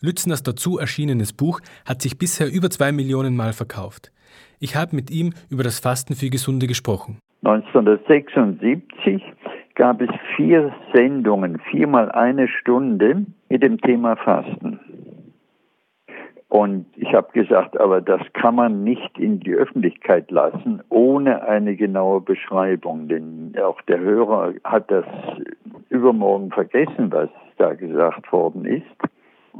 Lützners 0.00 0.42
dazu 0.42 0.78
erschienenes 0.78 1.32
Buch 1.32 1.60
hat 1.84 2.02
sich 2.02 2.18
bisher 2.18 2.50
über 2.50 2.70
zwei 2.70 2.92
Millionen 2.92 3.36
Mal 3.36 3.52
verkauft. 3.52 4.12
Ich 4.58 4.76
habe 4.76 4.96
mit 4.96 5.10
ihm 5.10 5.32
über 5.48 5.62
das 5.62 5.80
Fasten 5.80 6.14
für 6.14 6.30
Gesunde 6.30 6.66
gesprochen. 6.66 7.18
1976 7.42 9.22
gab 9.74 10.02
es 10.02 10.10
vier 10.36 10.74
Sendungen, 10.92 11.58
viermal 11.70 12.12
eine 12.12 12.48
Stunde 12.48 13.24
mit 13.48 13.62
dem 13.62 13.80
Thema 13.80 14.16
Fasten. 14.16 14.78
Und 16.50 16.86
ich 16.96 17.14
habe 17.14 17.30
gesagt, 17.32 17.78
aber 17.78 18.00
das 18.00 18.20
kann 18.32 18.56
man 18.56 18.82
nicht 18.82 19.16
in 19.16 19.38
die 19.38 19.52
Öffentlichkeit 19.52 20.32
lassen, 20.32 20.82
ohne 20.88 21.44
eine 21.44 21.76
genaue 21.76 22.20
Beschreibung. 22.20 23.06
Denn 23.06 23.54
auch 23.62 23.80
der 23.82 24.00
Hörer 24.00 24.54
hat 24.64 24.90
das 24.90 25.04
übermorgen 25.90 26.50
vergessen, 26.50 27.12
was 27.12 27.28
da 27.56 27.74
gesagt 27.74 28.32
worden 28.32 28.64
ist. 28.64 28.84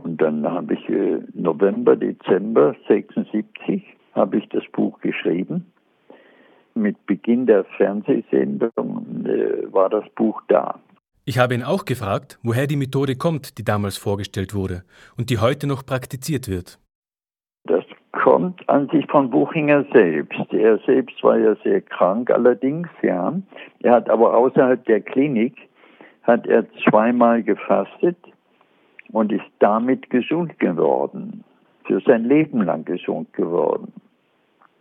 Und 0.02 0.20
dann 0.20 0.44
habe 0.50 0.75
ich 0.75 0.88
äh, 0.88 1.20
November, 1.32 1.94
Dezember 1.94 2.75
76 2.88 3.85
habe 4.14 4.38
ich 4.38 4.49
das 4.49 4.64
Buch 4.73 4.99
geschrieben. 5.00 5.73
Mit 6.75 7.06
Beginn 7.06 7.47
der 7.47 7.62
Fernsehsendung 7.76 9.26
äh, 9.26 9.73
war 9.73 9.90
das 9.90 10.09
Buch 10.16 10.42
da. 10.49 10.80
Ich 11.25 11.39
habe 11.39 11.55
ihn 11.55 11.62
auch 11.62 11.85
gefragt, 11.85 12.39
woher 12.43 12.67
die 12.67 12.77
Methode 12.77 13.17
kommt, 13.17 13.59
die 13.59 13.65
damals 13.65 13.97
vorgestellt 13.97 14.55
wurde 14.55 14.83
und 15.17 15.31
die 15.31 15.39
heute 15.39 15.67
noch 15.67 15.85
praktiziert 15.85 16.49
wird. 16.49 16.79
Das 17.65 17.85
kommt 18.12 18.69
an 18.69 18.89
sich 18.89 19.07
von 19.11 19.31
Buchinger 19.31 19.85
selbst. 19.93 20.53
Er 20.53 20.79
selbst 20.87 21.23
war 21.23 21.39
ja 21.39 21.55
sehr 21.62 21.83
krank 21.83 22.31
allerdings, 22.31 22.89
ja. 23.03 23.33
Er 23.81 23.93
hat 23.93 24.09
aber 24.09 24.37
außerhalb 24.37 24.85
der 24.87 25.00
Klinik 25.00 25.57
hat 26.23 26.47
er 26.47 26.67
zweimal 26.89 27.43
gefastet 27.43 28.17
und 29.12 29.33
ist 29.33 29.45
damit 29.59 30.11
gesund 30.11 30.59
geworden. 30.59 31.45
Für 31.85 32.00
sein 32.00 32.25
Leben 32.25 32.62
lang 32.62 32.85
gesund 32.85 33.33
geworden. 33.33 33.93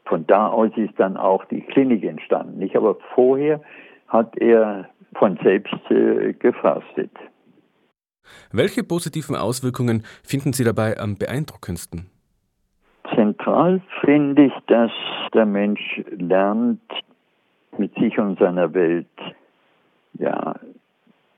Von 0.06 0.26
da 0.28 0.48
aus 0.48 0.72
ist 0.76 1.00
dann 1.00 1.18
auch 1.18 1.46
die 1.46 1.62
Klinik 1.62 2.04
entstanden. 2.04 2.60
Nicht, 2.60 2.76
aber 2.76 2.98
vorher 3.16 3.62
hat 4.08 4.38
er 4.38 4.90
von 5.16 5.38
selbst 5.44 5.80
äh, 5.90 6.34
gefastet. 6.34 7.12
Welche 8.52 8.84
positiven 8.84 9.36
Auswirkungen 9.36 10.04
finden 10.24 10.54
Sie 10.54 10.64
dabei 10.64 10.98
am 10.98 11.16
beeindruckendsten? 11.18 12.10
Zentral 13.16 13.82
finde 14.02 14.46
ich, 14.46 14.54
dass 14.68 14.92
der 15.34 15.46
Mensch 15.46 16.02
lernt, 16.12 16.82
mit 17.78 17.94
sich 17.96 18.18
und 18.20 18.38
seiner 18.40 18.74
Welt 18.74 19.08
ja, 20.14 20.56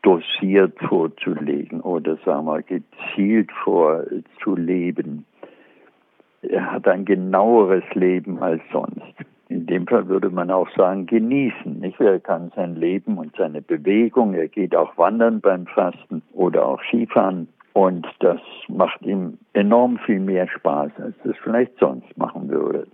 dosiert 0.02 0.78
vorzulegen 0.80 1.82
oder 1.82 2.18
sagen 2.26 2.48
wir 2.48 2.64
gezielt 2.64 3.52
vorzuleben. 3.64 5.26
Er 6.42 6.72
hat 6.72 6.88
ein 6.88 7.06
genaueres 7.06 7.84
Leben 7.94 8.42
als 8.42 8.62
sonst. 8.72 9.14
In 9.52 9.66
dem 9.66 9.86
Fall 9.86 10.08
würde 10.08 10.30
man 10.30 10.50
auch 10.50 10.70
sagen, 10.78 11.08
genießen. 11.08 11.82
Nicht? 11.82 12.00
Er 12.00 12.22
kann 12.22 12.54
sein 12.56 12.76
Leben 12.76 13.18
und 13.18 13.36
seine 13.36 13.62
Bewegung, 13.62 14.34
er 14.34 14.48
geht 14.48 14.74
auch 14.74 14.98
wandern 14.98 15.42
beim 15.42 15.66
Fasten 15.68 16.22
oder 16.32 16.66
auch 16.66 16.82
Skifahren. 16.84 17.50
Und 17.74 18.08
das 18.20 18.40
macht 18.70 19.02
ihm 19.02 19.38
enorm 19.52 19.98
viel 20.06 20.22
mehr 20.22 20.48
Spaß, 20.48 20.92
als 21.00 21.16
es 21.26 21.36
vielleicht 21.44 21.78
sonst 21.80 22.18
machen 22.18 22.50
würde. 22.50 22.88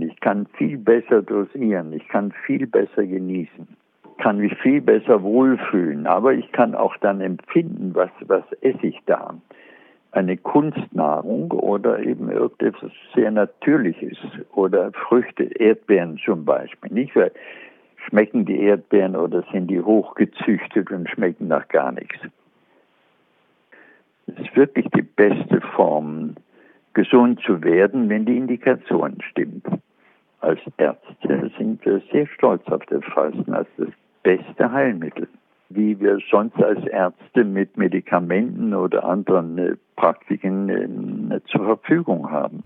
ich 0.00 0.18
kann 0.20 0.46
viel 0.56 0.78
besser 0.78 1.20
dosieren, 1.20 1.92
ich 1.92 2.08
kann 2.08 2.32
viel 2.46 2.66
besser 2.66 3.04
genießen 3.04 3.68
kann 4.18 4.38
mich 4.38 4.56
viel 4.58 4.80
besser 4.80 5.22
wohlfühlen, 5.22 6.06
aber 6.06 6.32
ich 6.32 6.52
kann 6.52 6.76
auch 6.76 6.96
dann 6.98 7.20
empfinden, 7.20 7.90
was, 7.94 8.10
was 8.26 8.44
esse 8.60 8.86
ich 8.86 9.00
da. 9.06 9.34
Eine 10.12 10.36
Kunstnahrung 10.36 11.50
oder 11.52 11.98
eben 12.00 12.30
irgendetwas 12.30 12.92
sehr 13.14 13.30
Natürliches 13.30 14.18
oder 14.54 14.92
Früchte, 14.92 15.44
Erdbeeren 15.44 16.18
zum 16.18 16.44
Beispiel. 16.44 16.92
Nicht, 16.92 17.16
weil 17.16 17.32
schmecken 18.08 18.44
die 18.44 18.60
Erdbeeren 18.60 19.16
oder 19.16 19.42
sind 19.52 19.68
die 19.68 19.80
hochgezüchtet 19.80 20.90
und 20.90 21.08
schmecken 21.08 21.48
nach 21.48 21.66
gar 21.68 21.92
nichts. 21.92 22.18
Es 24.26 24.38
ist 24.38 24.56
wirklich 24.56 24.86
die 24.94 25.02
beste 25.02 25.60
Form, 25.74 26.34
gesund 26.94 27.40
zu 27.40 27.62
werden, 27.62 28.08
wenn 28.08 28.26
die 28.26 28.36
Indikation 28.36 29.18
stimmt. 29.30 29.66
Als 30.40 30.60
Ärzte 30.76 31.50
sind 31.56 31.84
wir 31.84 32.02
sehr 32.10 32.26
stolz 32.26 32.66
auf 32.66 32.84
das 32.86 33.04
Fasten 33.04 33.54
als 33.54 33.68
das 33.76 33.88
beste 34.22 34.70
Heilmittel, 34.70 35.28
wie 35.74 35.98
wir 36.00 36.18
sonst 36.30 36.56
als 36.56 36.84
Ärzte 36.86 37.44
mit 37.44 37.76
Medikamenten 37.76 38.74
oder 38.74 39.04
anderen 39.04 39.58
äh, 39.58 39.76
Praktiken 39.96 41.30
äh, 41.30 41.40
zur 41.50 41.64
Verfügung 41.64 42.30
haben. 42.30 42.62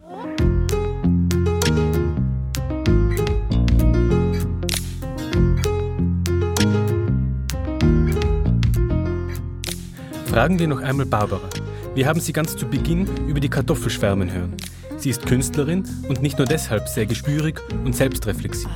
Fragen 10.27 10.59
wir 10.59 10.69
noch 10.69 10.83
einmal 10.83 11.07
Barbara. 11.07 11.49
Wir 11.95 12.07
haben 12.07 12.21
sie 12.21 12.33
ganz 12.33 12.57
zu 12.57 12.69
Beginn 12.69 13.07
über 13.27 13.41
die 13.41 13.49
Kartoffel 13.49 13.91
schwärmen 13.91 14.33
hören. 14.33 14.55
Sie 14.99 15.11
ist 15.11 15.27
Künstlerin 15.27 15.85
und 16.09 16.21
nicht 16.21 16.39
nur 16.39 16.47
deshalb 16.47 16.89
sehr 16.89 17.07
gespürig 17.07 17.61
und 17.85 17.95
selbstreflexiv 17.95 18.69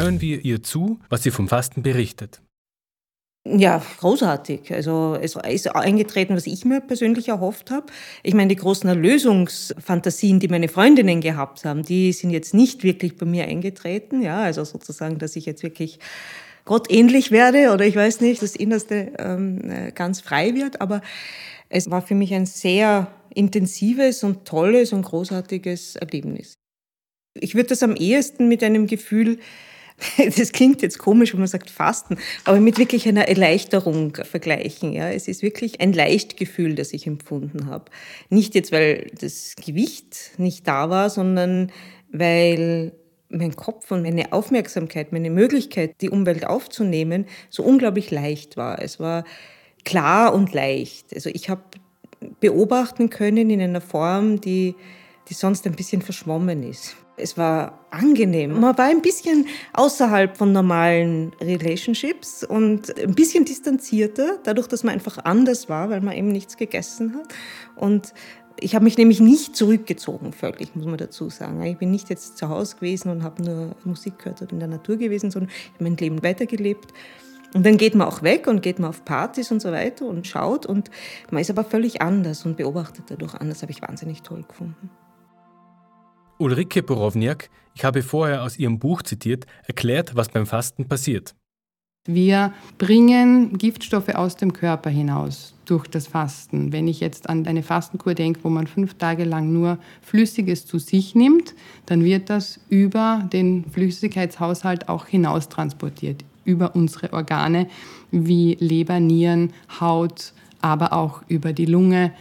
hören 0.00 0.20
wir 0.22 0.44
ihr 0.44 0.62
zu, 0.62 0.98
was 1.10 1.22
sie 1.22 1.30
vom 1.30 1.46
Fasten 1.46 1.82
berichtet. 1.82 2.40
Ja, 3.46 3.82
großartig. 3.98 4.70
Also 4.72 5.16
es 5.20 5.34
ist 5.34 5.74
eingetreten, 5.74 6.36
was 6.36 6.46
ich 6.46 6.66
mir 6.66 6.80
persönlich 6.82 7.28
erhofft 7.28 7.70
habe. 7.70 7.86
Ich 8.22 8.34
meine, 8.34 8.48
die 8.48 8.56
großen 8.56 8.86
Erlösungsfantasien, 8.88 10.40
die 10.40 10.48
meine 10.48 10.68
Freundinnen 10.68 11.22
gehabt 11.22 11.64
haben, 11.64 11.82
die 11.82 12.12
sind 12.12 12.30
jetzt 12.30 12.52
nicht 12.52 12.84
wirklich 12.84 13.16
bei 13.16 13.24
mir 13.24 13.44
eingetreten. 13.44 14.20
Ja, 14.20 14.42
also 14.42 14.62
sozusagen, 14.64 15.18
dass 15.18 15.36
ich 15.36 15.46
jetzt 15.46 15.62
wirklich 15.62 15.98
Gott 16.66 16.90
ähnlich 16.90 17.30
werde 17.30 17.72
oder 17.72 17.86
ich 17.86 17.96
weiß 17.96 18.20
nicht, 18.20 18.42
das 18.42 18.56
Innerste 18.56 19.12
ähm, 19.18 19.92
ganz 19.94 20.20
frei 20.20 20.54
wird. 20.54 20.82
Aber 20.82 21.00
es 21.70 21.90
war 21.90 22.02
für 22.02 22.14
mich 22.14 22.34
ein 22.34 22.44
sehr 22.44 23.10
intensives 23.34 24.22
und 24.22 24.44
tolles 24.44 24.92
und 24.92 25.02
großartiges 25.02 25.96
Erlebnis. 25.96 26.56
Ich 27.34 27.54
würde 27.54 27.70
das 27.70 27.82
am 27.82 27.96
ehesten 27.96 28.48
mit 28.48 28.62
einem 28.62 28.86
Gefühl 28.86 29.38
das 30.36 30.52
klingt 30.52 30.82
jetzt 30.82 30.98
komisch, 30.98 31.32
wenn 31.32 31.40
man 31.40 31.48
sagt 31.48 31.70
Fasten, 31.70 32.16
aber 32.44 32.60
mit 32.60 32.78
wirklich 32.78 33.06
einer 33.08 33.28
Erleichterung 33.28 34.14
vergleichen. 34.14 34.92
Ja, 34.92 35.10
es 35.10 35.28
ist 35.28 35.42
wirklich 35.42 35.80
ein 35.80 35.92
Leichtgefühl, 35.92 36.74
das 36.74 36.92
ich 36.92 37.06
empfunden 37.06 37.66
habe. 37.66 37.86
Nicht 38.28 38.54
jetzt, 38.54 38.72
weil 38.72 39.10
das 39.18 39.54
Gewicht 39.56 40.32
nicht 40.38 40.66
da 40.66 40.90
war, 40.90 41.10
sondern 41.10 41.70
weil 42.12 42.92
mein 43.28 43.54
Kopf 43.54 43.90
und 43.92 44.02
meine 44.02 44.32
Aufmerksamkeit, 44.32 45.12
meine 45.12 45.30
Möglichkeit, 45.30 46.00
die 46.00 46.10
Umwelt 46.10 46.46
aufzunehmen, 46.46 47.26
so 47.48 47.62
unglaublich 47.62 48.10
leicht 48.10 48.56
war. 48.56 48.82
Es 48.82 48.98
war 48.98 49.24
klar 49.84 50.34
und 50.34 50.52
leicht. 50.52 51.14
Also 51.14 51.30
ich 51.30 51.48
habe 51.48 51.62
beobachten 52.40 53.08
können 53.08 53.50
in 53.50 53.60
einer 53.60 53.80
Form, 53.80 54.40
die, 54.40 54.74
die 55.28 55.34
sonst 55.34 55.66
ein 55.66 55.74
bisschen 55.74 56.02
verschwommen 56.02 56.62
ist. 56.64 56.96
Es 57.20 57.36
war 57.36 57.78
angenehm. 57.90 58.58
Man 58.60 58.76
war 58.76 58.86
ein 58.86 59.02
bisschen 59.02 59.46
außerhalb 59.72 60.36
von 60.36 60.52
normalen 60.52 61.32
Relationships 61.40 62.44
und 62.44 62.96
ein 62.98 63.14
bisschen 63.14 63.44
distanzierter, 63.44 64.38
dadurch, 64.42 64.66
dass 64.68 64.84
man 64.84 64.94
einfach 64.94 65.18
anders 65.24 65.68
war, 65.68 65.90
weil 65.90 66.00
man 66.00 66.16
eben 66.16 66.28
nichts 66.28 66.56
gegessen 66.56 67.14
hat. 67.14 67.34
Und 67.76 68.14
ich 68.58 68.74
habe 68.74 68.84
mich 68.84 68.98
nämlich 68.98 69.20
nicht 69.20 69.56
zurückgezogen, 69.56 70.32
völlig, 70.32 70.74
muss 70.74 70.84
man 70.84 70.98
dazu 70.98 71.30
sagen. 71.30 71.62
Ich 71.62 71.78
bin 71.78 71.90
nicht 71.90 72.10
jetzt 72.10 72.36
zu 72.36 72.48
Hause 72.48 72.76
gewesen 72.76 73.10
und 73.10 73.22
habe 73.22 73.42
nur 73.42 73.76
Musik 73.84 74.18
gehört 74.18 74.42
oder 74.42 74.52
in 74.52 74.58
der 74.58 74.68
Natur 74.68 74.96
gewesen, 74.96 75.30
sondern 75.30 75.50
ich 75.50 75.74
habe 75.74 75.84
mein 75.84 75.96
Leben 75.96 76.22
weitergelebt. 76.22 76.92
Und 77.54 77.66
dann 77.66 77.78
geht 77.78 77.94
man 77.94 78.06
auch 78.06 78.22
weg 78.22 78.46
und 78.46 78.62
geht 78.62 78.78
man 78.78 78.90
auf 78.90 79.04
Partys 79.04 79.50
und 79.50 79.60
so 79.60 79.72
weiter 79.72 80.06
und 80.06 80.26
schaut 80.26 80.66
und 80.66 80.90
man 81.30 81.40
ist 81.40 81.50
aber 81.50 81.64
völlig 81.64 82.00
anders 82.00 82.44
und 82.46 82.56
beobachtet 82.56 83.06
dadurch 83.08 83.34
anders. 83.34 83.62
Habe 83.62 83.72
ich 83.72 83.82
wahnsinnig 83.82 84.22
toll 84.22 84.44
gefunden. 84.46 84.90
Ulrike 86.40 86.82
Borowniak, 86.82 87.50
ich 87.74 87.84
habe 87.84 88.02
vorher 88.02 88.42
aus 88.42 88.58
ihrem 88.58 88.78
Buch 88.78 89.02
zitiert, 89.02 89.44
erklärt, 89.66 90.16
was 90.16 90.30
beim 90.30 90.46
Fasten 90.46 90.88
passiert. 90.88 91.34
Wir 92.06 92.54
bringen 92.78 93.58
Giftstoffe 93.58 94.08
aus 94.08 94.36
dem 94.36 94.54
Körper 94.54 94.88
hinaus 94.88 95.52
durch 95.66 95.86
das 95.86 96.06
Fasten. 96.06 96.72
Wenn 96.72 96.88
ich 96.88 97.00
jetzt 97.00 97.28
an 97.28 97.46
eine 97.46 97.62
Fastenkur 97.62 98.14
denke, 98.14 98.40
wo 98.42 98.48
man 98.48 98.66
fünf 98.66 98.94
Tage 98.94 99.24
lang 99.24 99.52
nur 99.52 99.78
Flüssiges 100.00 100.64
zu 100.64 100.78
sich 100.78 101.14
nimmt, 101.14 101.54
dann 101.84 102.04
wird 102.04 102.30
das 102.30 102.58
über 102.70 103.28
den 103.30 103.66
Flüssigkeitshaushalt 103.70 104.88
auch 104.88 105.04
hinaus 105.04 105.50
transportiert, 105.50 106.24
über 106.46 106.74
unsere 106.74 107.12
Organe 107.12 107.66
wie 108.10 108.56
Leber, 108.60 108.98
Nieren, 108.98 109.52
Haut, 109.78 110.32
aber 110.62 110.94
auch 110.94 111.20
über 111.28 111.52
die 111.52 111.66
Lunge. 111.66 112.14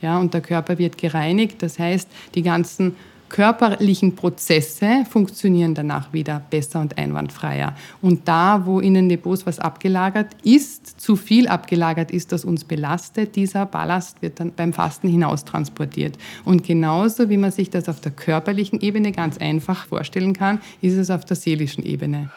Ja, 0.00 0.20
und 0.20 0.32
der 0.32 0.42
Körper 0.42 0.78
wird 0.78 0.96
gereinigt. 0.96 1.60
Das 1.60 1.80
heißt, 1.80 2.08
die 2.36 2.42
ganzen 2.42 2.94
körperlichen 3.34 4.14
Prozesse 4.14 5.04
funktionieren 5.10 5.74
danach 5.74 6.12
wieder 6.12 6.40
besser 6.50 6.80
und 6.80 6.96
einwandfreier. 6.96 7.74
Und 8.00 8.28
da, 8.28 8.64
wo 8.64 8.78
in 8.78 8.94
den 8.94 9.08
Depots 9.08 9.44
was 9.44 9.58
abgelagert 9.58 10.36
ist, 10.44 11.00
zu 11.00 11.16
viel 11.16 11.48
abgelagert 11.48 12.12
ist, 12.12 12.30
das 12.30 12.44
uns 12.44 12.62
belastet, 12.62 13.34
dieser 13.34 13.66
Ballast 13.66 14.22
wird 14.22 14.38
dann 14.38 14.52
beim 14.52 14.72
Fasten 14.72 15.08
hinaus 15.08 15.44
transportiert. 15.44 16.16
Und 16.44 16.62
genauso 16.62 17.28
wie 17.28 17.36
man 17.36 17.50
sich 17.50 17.70
das 17.70 17.88
auf 17.88 18.00
der 18.00 18.12
körperlichen 18.12 18.80
Ebene 18.80 19.10
ganz 19.10 19.36
einfach 19.38 19.88
vorstellen 19.88 20.32
kann, 20.32 20.60
ist 20.80 20.96
es 20.96 21.10
auf 21.10 21.24
der 21.24 21.36
seelischen 21.36 21.84
Ebene. 21.84 22.30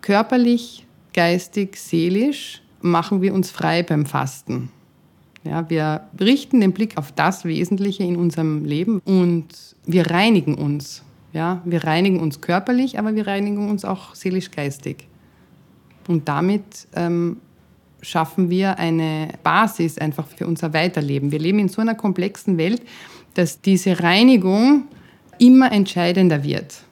Körperlich, 0.00 0.86
geistig, 1.12 1.76
seelisch 1.76 2.62
machen 2.82 3.20
wir 3.20 3.34
uns 3.34 3.50
frei 3.50 3.82
beim 3.82 4.06
Fasten. 4.06 4.70
Ja, 5.46 5.70
wir 5.70 6.02
richten 6.20 6.60
den 6.60 6.72
Blick 6.72 6.98
auf 6.98 7.12
das 7.12 7.44
Wesentliche 7.44 8.02
in 8.02 8.16
unserem 8.16 8.64
Leben 8.64 9.00
und 9.04 9.46
wir 9.86 10.10
reinigen 10.10 10.54
uns. 10.54 11.02
Ja, 11.32 11.62
wir 11.64 11.84
reinigen 11.84 12.20
uns 12.20 12.40
körperlich, 12.40 12.98
aber 12.98 13.14
wir 13.14 13.26
reinigen 13.26 13.70
uns 13.70 13.84
auch 13.84 14.14
seelisch-geistig. 14.14 15.06
Und 16.08 16.28
damit 16.28 16.88
ähm, 16.94 17.38
schaffen 18.00 18.50
wir 18.50 18.78
eine 18.78 19.28
Basis 19.42 19.98
einfach 19.98 20.26
für 20.26 20.46
unser 20.46 20.72
Weiterleben. 20.72 21.32
Wir 21.32 21.38
leben 21.38 21.58
in 21.58 21.68
so 21.68 21.80
einer 21.80 21.94
komplexen 21.94 22.58
Welt, 22.58 22.82
dass 23.34 23.60
diese 23.60 24.02
Reinigung 24.02 24.84
immer 25.38 25.70
entscheidender 25.72 26.42
wird. 26.42 26.85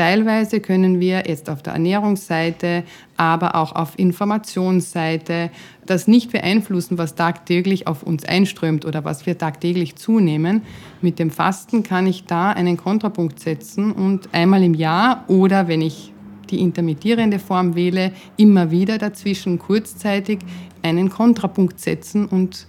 Teilweise 0.00 0.60
können 0.60 0.98
wir 0.98 1.24
jetzt 1.28 1.50
auf 1.50 1.62
der 1.62 1.74
Ernährungsseite, 1.74 2.84
aber 3.18 3.54
auch 3.54 3.72
auf 3.72 3.98
Informationsseite 3.98 5.50
das 5.84 6.08
nicht 6.08 6.32
beeinflussen, 6.32 6.96
was 6.96 7.16
tagtäglich 7.16 7.86
auf 7.86 8.02
uns 8.02 8.24
einströmt 8.24 8.86
oder 8.86 9.04
was 9.04 9.26
wir 9.26 9.36
tagtäglich 9.36 9.96
zunehmen. 9.96 10.62
Mit 11.02 11.18
dem 11.18 11.30
Fasten 11.30 11.82
kann 11.82 12.06
ich 12.06 12.24
da 12.24 12.50
einen 12.50 12.78
Kontrapunkt 12.78 13.40
setzen 13.40 13.92
und 13.92 14.30
einmal 14.32 14.62
im 14.62 14.72
Jahr 14.72 15.24
oder 15.28 15.68
wenn 15.68 15.82
ich 15.82 16.14
die 16.48 16.60
intermittierende 16.60 17.38
Form 17.38 17.74
wähle, 17.74 18.12
immer 18.38 18.70
wieder 18.70 18.96
dazwischen 18.96 19.58
kurzzeitig 19.58 20.38
einen 20.80 21.10
Kontrapunkt 21.10 21.78
setzen 21.78 22.24
und 22.24 22.66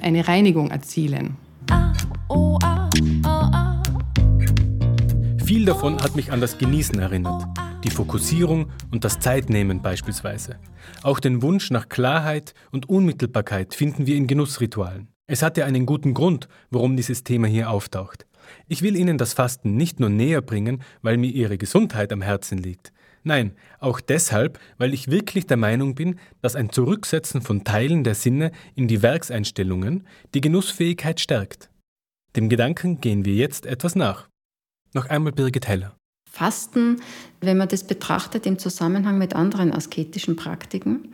eine 0.00 0.26
Reinigung 0.26 0.72
erzielen. 0.72 1.36
Ah, 1.70 1.92
Viel 5.44 5.64
davon 5.64 6.00
hat 6.00 6.14
mich 6.14 6.30
an 6.30 6.40
das 6.40 6.56
Genießen 6.56 6.98
erinnert, 7.00 7.44
die 7.82 7.90
Fokussierung 7.90 8.70
und 8.92 9.04
das 9.04 9.18
Zeitnehmen 9.18 9.82
beispielsweise. 9.82 10.58
Auch 11.02 11.18
den 11.18 11.42
Wunsch 11.42 11.70
nach 11.70 11.88
Klarheit 11.88 12.54
und 12.70 12.88
Unmittelbarkeit 12.88 13.74
finden 13.74 14.06
wir 14.06 14.16
in 14.16 14.28
Genussritualen. 14.28 15.08
Es 15.26 15.42
hat 15.42 15.56
ja 15.56 15.64
einen 15.66 15.84
guten 15.84 16.14
Grund, 16.14 16.48
warum 16.70 16.96
dieses 16.96 17.24
Thema 17.24 17.48
hier 17.48 17.70
auftaucht. 17.70 18.24
Ich 18.68 18.82
will 18.82 18.96
Ihnen 18.96 19.18
das 19.18 19.32
Fasten 19.32 19.76
nicht 19.76 19.98
nur 19.98 20.10
näher 20.10 20.42
bringen, 20.42 20.82
weil 21.02 21.16
mir 21.16 21.30
Ihre 21.30 21.58
Gesundheit 21.58 22.12
am 22.12 22.22
Herzen 22.22 22.58
liegt. 22.58 22.92
Nein, 23.24 23.52
auch 23.78 24.00
deshalb, 24.00 24.58
weil 24.78 24.94
ich 24.94 25.10
wirklich 25.10 25.46
der 25.46 25.56
Meinung 25.56 25.94
bin, 25.94 26.18
dass 26.40 26.56
ein 26.56 26.70
Zurücksetzen 26.70 27.42
von 27.42 27.64
Teilen 27.64 28.04
der 28.04 28.14
Sinne 28.14 28.52
in 28.74 28.88
die 28.88 29.02
Werkseinstellungen 29.02 30.06
die 30.34 30.40
Genussfähigkeit 30.40 31.20
stärkt. 31.20 31.68
Dem 32.36 32.48
Gedanken 32.48 33.00
gehen 33.00 33.24
wir 33.24 33.34
jetzt 33.34 33.66
etwas 33.66 33.94
nach. 33.94 34.31
Noch 34.94 35.06
einmal 35.06 35.32
Birgit 35.32 35.68
Heller. 35.68 35.96
Fasten, 36.30 37.00
wenn 37.40 37.58
man 37.58 37.68
das 37.68 37.84
betrachtet 37.84 38.46
im 38.46 38.58
Zusammenhang 38.58 39.18
mit 39.18 39.34
anderen 39.34 39.72
asketischen 39.72 40.36
Praktiken, 40.36 41.12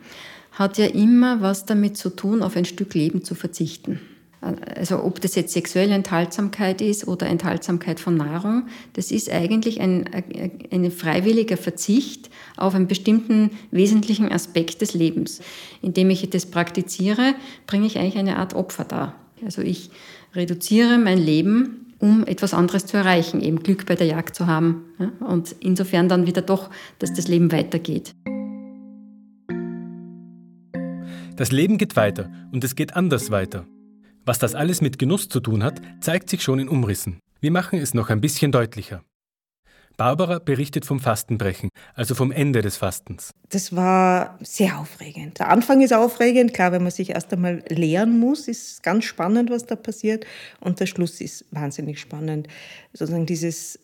hat 0.51 0.77
ja 0.77 0.85
immer 0.85 1.41
was 1.41 1.65
damit 1.65 1.97
zu 1.97 2.09
tun, 2.09 2.41
auf 2.41 2.55
ein 2.55 2.65
Stück 2.65 2.93
Leben 2.93 3.23
zu 3.23 3.35
verzichten. 3.35 3.99
Also 4.41 5.03
ob 5.03 5.19
das 5.19 5.35
jetzt 5.35 5.51
sexuelle 5.51 5.93
Enthaltsamkeit 5.93 6.79
ist 6.79 7.05
oder 7.05 7.27
Enthaltsamkeit 7.27 7.99
von 7.99 8.15
Nahrung, 8.15 8.67
das 8.93 9.11
ist 9.11 9.29
eigentlich 9.29 9.81
ein, 9.81 10.09
ein 10.71 10.91
freiwilliger 10.91 11.57
Verzicht 11.57 12.29
auf 12.55 12.73
einen 12.73 12.87
bestimmten 12.87 13.51
wesentlichen 13.71 14.31
Aspekt 14.31 14.81
des 14.81 14.93
Lebens. 14.93 15.41
Indem 15.81 16.09
ich 16.09 16.29
das 16.29 16.45
praktiziere, 16.45 17.35
bringe 17.67 17.85
ich 17.85 17.97
eigentlich 17.97 18.17
eine 18.17 18.37
Art 18.37 18.53
Opfer 18.53 18.85
dar. 18.85 19.15
Also 19.43 19.61
ich 19.61 19.89
reduziere 20.33 20.97
mein 20.97 21.17
Leben 21.17 21.88
um 21.99 22.25
etwas 22.25 22.53
anderes 22.53 22.85
zu 22.85 22.97
erreichen, 22.97 23.41
eben 23.41 23.61
Glück 23.61 23.85
bei 23.85 23.95
der 23.95 24.07
Jagd 24.07 24.35
zu 24.35 24.47
haben. 24.47 24.85
Ja? 24.97 25.11
Und 25.27 25.55
insofern 25.59 26.09
dann 26.09 26.25
wieder 26.25 26.41
doch, 26.41 26.69
dass 26.97 27.13
das 27.13 27.27
Leben 27.27 27.51
weitergeht. 27.51 28.15
Das 31.35 31.51
Leben 31.51 31.77
geht 31.77 31.95
weiter 31.95 32.29
und 32.51 32.63
es 32.63 32.75
geht 32.75 32.95
anders 32.95 33.31
weiter. 33.31 33.65
Was 34.25 34.39
das 34.39 34.55
alles 34.55 34.81
mit 34.81 34.99
Genuss 34.99 35.29
zu 35.29 35.39
tun 35.39 35.63
hat, 35.63 35.81
zeigt 36.01 36.29
sich 36.29 36.43
schon 36.43 36.59
in 36.59 36.67
Umrissen. 36.67 37.19
Wir 37.39 37.51
machen 37.51 37.79
es 37.79 37.93
noch 37.93 38.09
ein 38.09 38.19
bisschen 38.19 38.51
deutlicher. 38.51 39.01
Barbara 39.99 40.39
berichtet 40.39 40.85
vom 40.85 41.01
Fastenbrechen, 41.01 41.69
also 41.93 42.15
vom 42.15 42.31
Ende 42.31 42.61
des 42.61 42.77
Fastens. 42.77 43.31
Das 43.49 43.75
war 43.75 44.39
sehr 44.41 44.79
aufregend. 44.79 45.39
Der 45.39 45.49
Anfang 45.49 45.81
ist 45.81 45.93
aufregend, 45.93 46.53
klar, 46.53 46.71
wenn 46.71 46.83
man 46.83 46.91
sich 46.91 47.09
erst 47.09 47.33
einmal 47.33 47.61
lehren 47.67 48.17
muss, 48.17 48.47
ist 48.47 48.81
ganz 48.81 49.03
spannend, 49.03 49.49
was 49.49 49.65
da 49.65 49.75
passiert. 49.75 50.25
Und 50.61 50.79
der 50.79 50.85
Schluss 50.85 51.19
ist 51.19 51.43
wahnsinnig 51.51 51.99
spannend. 51.99 52.47
Sozusagen 52.93 53.25
dieses 53.25 53.77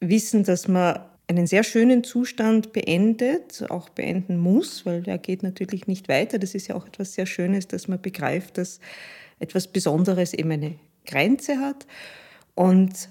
Wissen, 0.00 0.44
dass 0.44 0.68
man 0.68 1.00
einen 1.26 1.46
sehr 1.46 1.64
schönen 1.64 2.04
Zustand 2.04 2.74
beendet, 2.74 3.64
auch 3.70 3.88
beenden 3.88 4.36
muss, 4.36 4.84
weil 4.84 5.00
der 5.00 5.16
geht 5.16 5.42
natürlich 5.42 5.86
nicht 5.86 6.06
weiter. 6.06 6.38
Das 6.38 6.54
ist 6.54 6.68
ja 6.68 6.74
auch 6.74 6.86
etwas 6.86 7.14
sehr 7.14 7.24
Schönes, 7.24 7.66
dass 7.66 7.88
man 7.88 7.98
begreift, 7.98 8.58
dass 8.58 8.78
etwas 9.38 9.68
Besonderes 9.68 10.34
eben 10.34 10.50
eine 10.50 10.74
Grenze 11.06 11.60
hat. 11.60 11.86
Und 12.54 13.08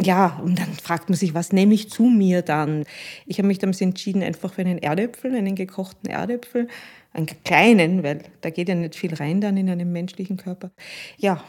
ja, 0.00 0.40
und 0.42 0.58
dann 0.58 0.72
fragt 0.72 1.10
man 1.10 1.16
sich, 1.16 1.34
was 1.34 1.52
nehme 1.52 1.74
ich 1.74 1.90
zu 1.90 2.04
mir 2.04 2.42
dann? 2.42 2.84
Ich 3.26 3.38
habe 3.38 3.48
mich 3.48 3.58
damals 3.58 3.80
entschieden, 3.80 4.22
einfach 4.22 4.52
für 4.52 4.62
einen 4.62 4.78
Erdäpfel, 4.78 5.34
einen 5.34 5.54
gekochten 5.54 6.10
Erdäpfel, 6.10 6.68
einen 7.12 7.26
kleinen, 7.44 8.02
weil 8.02 8.22
da 8.40 8.50
geht 8.50 8.68
ja 8.68 8.74
nicht 8.74 8.96
viel 8.96 9.14
rein 9.14 9.40
dann 9.40 9.56
in 9.56 9.68
einem 9.68 9.92
menschlichen 9.92 10.38
Körper. 10.38 10.70
Ja, 11.18 11.42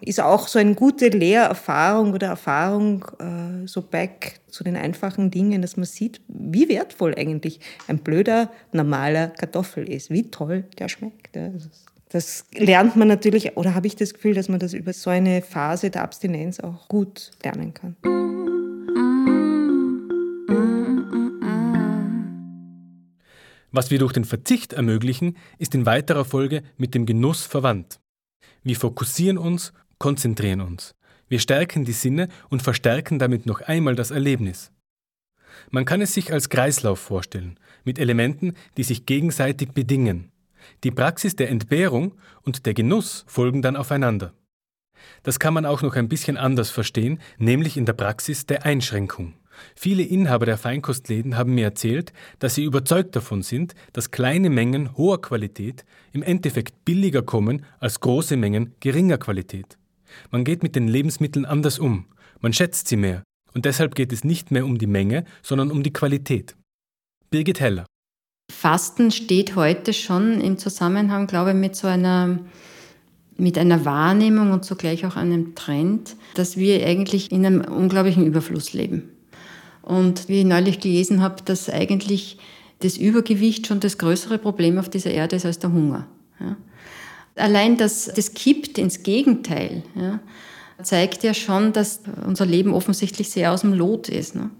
ist 0.00 0.20
auch 0.20 0.48
so 0.48 0.58
eine 0.58 0.74
gute 0.74 1.08
Lehrerfahrung 1.08 2.12
oder 2.12 2.28
Erfahrung 2.28 3.04
äh, 3.18 3.66
so 3.66 3.82
back 3.82 4.40
zu 4.48 4.64
den 4.64 4.76
einfachen 4.76 5.30
Dingen, 5.30 5.62
dass 5.62 5.76
man 5.76 5.86
sieht, 5.86 6.20
wie 6.28 6.68
wertvoll 6.68 7.14
eigentlich 7.16 7.60
ein 7.86 7.98
blöder, 7.98 8.50
normaler 8.72 9.28
Kartoffel 9.28 9.88
ist, 9.88 10.10
wie 10.10 10.30
toll 10.30 10.64
der 10.78 10.88
schmeckt. 10.88 11.36
Ja. 11.36 11.50
Das 12.14 12.44
lernt 12.54 12.94
man 12.94 13.08
natürlich, 13.08 13.56
oder 13.56 13.74
habe 13.74 13.88
ich 13.88 13.96
das 13.96 14.14
Gefühl, 14.14 14.34
dass 14.34 14.48
man 14.48 14.60
das 14.60 14.72
über 14.72 14.92
so 14.92 15.10
eine 15.10 15.42
Phase 15.42 15.90
der 15.90 16.04
Abstinenz 16.04 16.60
auch 16.60 16.86
gut 16.86 17.32
lernen 17.42 17.74
kann. 17.74 17.96
Was 23.72 23.90
wir 23.90 23.98
durch 23.98 24.12
den 24.12 24.24
Verzicht 24.24 24.74
ermöglichen, 24.74 25.36
ist 25.58 25.74
in 25.74 25.86
weiterer 25.86 26.24
Folge 26.24 26.62
mit 26.76 26.94
dem 26.94 27.04
Genuss 27.04 27.42
verwandt. 27.42 27.98
Wir 28.62 28.76
fokussieren 28.76 29.36
uns, 29.36 29.72
konzentrieren 29.98 30.60
uns. 30.60 30.94
Wir 31.26 31.40
stärken 31.40 31.84
die 31.84 31.90
Sinne 31.90 32.28
und 32.48 32.62
verstärken 32.62 33.18
damit 33.18 33.44
noch 33.44 33.60
einmal 33.60 33.96
das 33.96 34.12
Erlebnis. 34.12 34.70
Man 35.72 35.84
kann 35.84 36.00
es 36.00 36.14
sich 36.14 36.32
als 36.32 36.48
Kreislauf 36.48 37.00
vorstellen, 37.00 37.58
mit 37.82 37.98
Elementen, 37.98 38.54
die 38.76 38.84
sich 38.84 39.04
gegenseitig 39.04 39.72
bedingen. 39.72 40.30
Die 40.82 40.90
Praxis 40.90 41.36
der 41.36 41.50
Entbehrung 41.50 42.14
und 42.42 42.66
der 42.66 42.74
Genuss 42.74 43.24
folgen 43.26 43.62
dann 43.62 43.76
aufeinander. 43.76 44.34
Das 45.22 45.38
kann 45.38 45.54
man 45.54 45.66
auch 45.66 45.82
noch 45.82 45.96
ein 45.96 46.08
bisschen 46.08 46.36
anders 46.36 46.70
verstehen, 46.70 47.20
nämlich 47.38 47.76
in 47.76 47.86
der 47.86 47.92
Praxis 47.92 48.46
der 48.46 48.64
Einschränkung. 48.64 49.34
Viele 49.76 50.02
Inhaber 50.02 50.46
der 50.46 50.58
Feinkostläden 50.58 51.36
haben 51.36 51.54
mir 51.54 51.64
erzählt, 51.64 52.12
dass 52.38 52.54
sie 52.54 52.64
überzeugt 52.64 53.14
davon 53.14 53.42
sind, 53.42 53.74
dass 53.92 54.10
kleine 54.10 54.50
Mengen 54.50 54.96
hoher 54.96 55.20
Qualität 55.20 55.84
im 56.12 56.22
Endeffekt 56.22 56.84
billiger 56.84 57.22
kommen 57.22 57.64
als 57.78 58.00
große 58.00 58.36
Mengen 58.36 58.74
geringer 58.80 59.18
Qualität. 59.18 59.78
Man 60.30 60.44
geht 60.44 60.62
mit 60.62 60.76
den 60.76 60.88
Lebensmitteln 60.88 61.44
anders 61.44 61.78
um, 61.78 62.06
man 62.40 62.52
schätzt 62.52 62.88
sie 62.88 62.96
mehr, 62.96 63.22
und 63.52 63.64
deshalb 63.64 63.94
geht 63.94 64.12
es 64.12 64.24
nicht 64.24 64.50
mehr 64.50 64.64
um 64.64 64.78
die 64.78 64.86
Menge, 64.86 65.24
sondern 65.42 65.70
um 65.70 65.82
die 65.82 65.92
Qualität. 65.92 66.56
Birgit 67.30 67.60
Heller. 67.60 67.86
Fasten 68.50 69.10
steht 69.10 69.56
heute 69.56 69.92
schon 69.92 70.40
im 70.40 70.58
Zusammenhang, 70.58 71.26
glaube 71.26 71.50
ich, 71.50 71.56
mit 71.56 71.76
so 71.76 71.86
einer 71.86 72.38
mit 73.36 73.58
einer 73.58 73.84
Wahrnehmung 73.84 74.52
und 74.52 74.64
zugleich 74.64 75.04
auch 75.06 75.16
einem 75.16 75.54
Trend, 75.54 76.16
dass 76.34 76.56
wir 76.56 76.86
eigentlich 76.86 77.32
in 77.32 77.44
einem 77.44 77.62
unglaublichen 77.62 78.24
Überfluss 78.24 78.72
leben. 78.72 79.10
Und 79.82 80.28
wie 80.28 80.40
ich 80.40 80.46
neulich 80.46 80.80
gelesen 80.80 81.20
habe, 81.20 81.42
dass 81.44 81.68
eigentlich 81.68 82.38
das 82.80 82.96
Übergewicht 82.96 83.66
schon 83.66 83.80
das 83.80 83.98
größere 83.98 84.38
Problem 84.38 84.78
auf 84.78 84.88
dieser 84.88 85.10
Erde 85.10 85.36
ist 85.36 85.46
als 85.46 85.58
der 85.58 85.72
Hunger. 85.72 86.06
Ja. 86.40 86.56
Allein 87.36 87.76
das, 87.76 88.10
das 88.14 88.34
kippt 88.34 88.78
ins 88.78 89.02
Gegenteil, 89.02 89.82
ja, 89.96 90.20
zeigt 90.82 91.24
ja 91.24 91.34
schon, 91.34 91.72
dass 91.72 92.00
unser 92.24 92.46
Leben 92.46 92.72
offensichtlich 92.72 93.30
sehr 93.30 93.52
aus 93.52 93.62
dem 93.62 93.72
Lot 93.72 94.08
ist. 94.08 94.36
Ne? 94.36 94.50